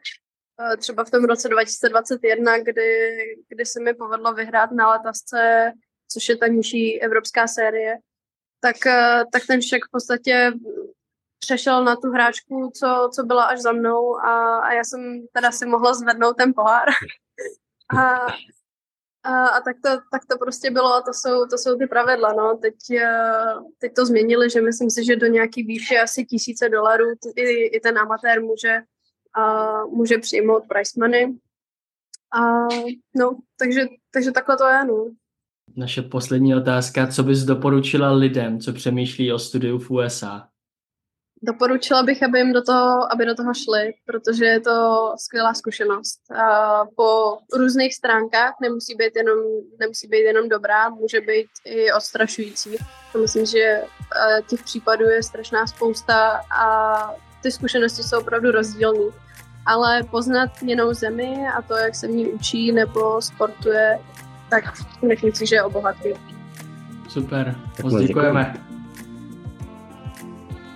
třeba 0.78 1.04
v 1.04 1.10
tom 1.10 1.26
roce 1.26 1.50
2021, 1.50 2.58
kdy, 2.58 3.18
kdy 3.50 3.66
se 3.66 3.80
mi 3.80 3.94
povedlo 3.94 4.34
vyhrát 4.34 4.72
na 4.72 4.92
letasce, 4.92 5.72
což 6.14 6.30
je 6.30 6.38
ta 6.38 6.48
nižší 6.48 7.02
evropská 7.02 7.48
série, 7.48 7.96
tak, 8.60 8.76
uh, 8.86 9.24
tak 9.32 9.46
ten 9.48 9.62
šek 9.62 9.86
v 9.86 9.92
podstatě 9.92 10.52
přešel 11.40 11.84
na 11.84 11.96
tu 11.96 12.10
hráčku, 12.10 12.72
co, 12.76 13.10
co 13.16 13.24
byla 13.24 13.44
až 13.44 13.60
za 13.60 13.72
mnou 13.72 14.18
a, 14.18 14.60
a 14.60 14.74
já 14.74 14.84
jsem 14.84 15.28
teda 15.34 15.52
si 15.52 15.66
mohla 15.66 15.94
zvednout 15.94 16.38
ten 16.38 16.54
pohár. 16.54 16.90
a, 17.98 18.28
a, 19.24 19.48
a 19.48 19.62
tak, 19.62 19.76
to, 19.84 19.90
tak 19.90 20.22
to 20.30 20.38
prostě 20.38 20.72
bylo, 20.72 21.02
to 21.02 21.14
jsou, 21.14 21.46
to 21.46 21.58
jsou 21.58 21.78
ty 21.78 21.88
pravidla, 21.88 22.34
no. 22.34 22.58
Teď, 22.58 22.76
eh, 22.92 23.54
teď 23.78 23.94
to 23.94 24.06
změnili, 24.06 24.50
že 24.50 24.62
myslím 24.62 24.90
si, 24.90 25.06
že 25.06 25.16
do 25.16 25.28
nějaký 25.28 25.64
výše 25.64 26.00
asi 26.00 26.26
tisíce 26.26 26.70
dolarů 26.70 27.06
i, 27.36 27.66
i 27.66 27.80
ten 27.80 27.98
amatér 27.98 28.42
může, 28.42 28.82
a, 29.34 29.86
může 29.86 30.18
přijmout 30.18 30.64
price 30.68 31.00
money. 31.00 31.38
A, 32.34 32.68
no, 33.16 33.38
takže, 33.60 33.82
takže 34.14 34.32
takhle 34.32 34.58
to 34.58 34.68
je, 34.68 34.86
no. 34.86 35.12
Naše 35.76 36.02
poslední 36.02 36.56
otázka, 36.56 37.08
co 37.08 37.24
bys 37.24 37.44
doporučila 37.44 38.12
lidem, 38.12 38.60
co 38.60 38.74
přemýšlí 38.74 39.34
o 39.34 39.40
studiu 39.40 39.80
v 39.80 39.92
USA? 39.92 40.48
Doporučila 41.44 42.04
bych, 42.04 42.24
aby 42.24 42.40
jim 42.40 42.54
do 42.54 42.64
toho, 42.64 43.14
aby 43.14 43.26
do 43.26 43.36
toho 43.36 43.54
šli, 43.54 43.94
protože 44.06 44.46
je 44.46 44.60
to 44.60 45.12
skvělá 45.18 45.54
zkušenost. 45.54 46.32
A 46.32 46.86
po 46.96 47.38
různých 47.54 47.96
stránkách 47.96 48.54
nemusí 48.62 48.96
být 48.96 49.16
jenom, 49.16 49.38
nemusí 49.80 50.08
být 50.08 50.18
jenom 50.22 50.50
dobrá, 50.50 50.90
může 50.90 51.22
být 51.22 51.48
i 51.66 51.92
odstrašující. 51.92 52.78
To 53.12 53.18
myslím, 53.18 53.46
že 53.46 53.60
eh, 53.60 54.42
těch 54.48 54.64
případů 54.64 55.06
je 55.06 55.24
strašná 55.24 55.68
spousta 55.68 56.42
a 56.58 57.16
ty 57.42 57.52
zkušenosti 57.52 58.04
jsou 58.04 58.20
opravdu 58.20 58.52
rozdílné. 58.52 59.12
Ale 59.66 60.04
poznat 60.04 60.50
jinou 60.62 60.94
zemi 60.94 61.48
a 61.58 61.62
to, 61.62 61.76
jak 61.76 61.96
se 61.96 62.08
v 62.08 62.12
ní 62.12 62.28
učí 62.28 62.72
nebo 62.72 63.22
sportuje, 63.22 64.00
tak 64.50 64.64
myslím 65.08 65.34
si, 65.34 65.46
že 65.48 65.56
je 65.56 65.64
obohatý. 65.64 66.10
Super, 67.10 67.56
moc 67.84 68.02
děkujeme. 68.02 68.54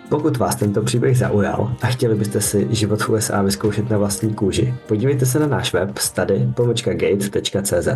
Pokud 0.10 0.38
vás 0.38 0.56
tento 0.56 0.82
příběh 0.82 1.18
zaujal 1.18 1.76
a 1.82 1.88
chtěli 1.88 2.16
byste 2.16 2.42
si 2.42 2.68
život 2.70 3.02
v 3.02 3.10
USA 3.10 3.42
vyzkoušet 3.42 3.90
na 3.90 3.98
vlastní 3.98 4.34
kůži, 4.34 4.74
podívejte 4.88 5.26
se 5.26 5.40
na 5.40 5.48
náš 5.48 5.74
web 5.74 5.98
study.gate.cz. 5.98 7.88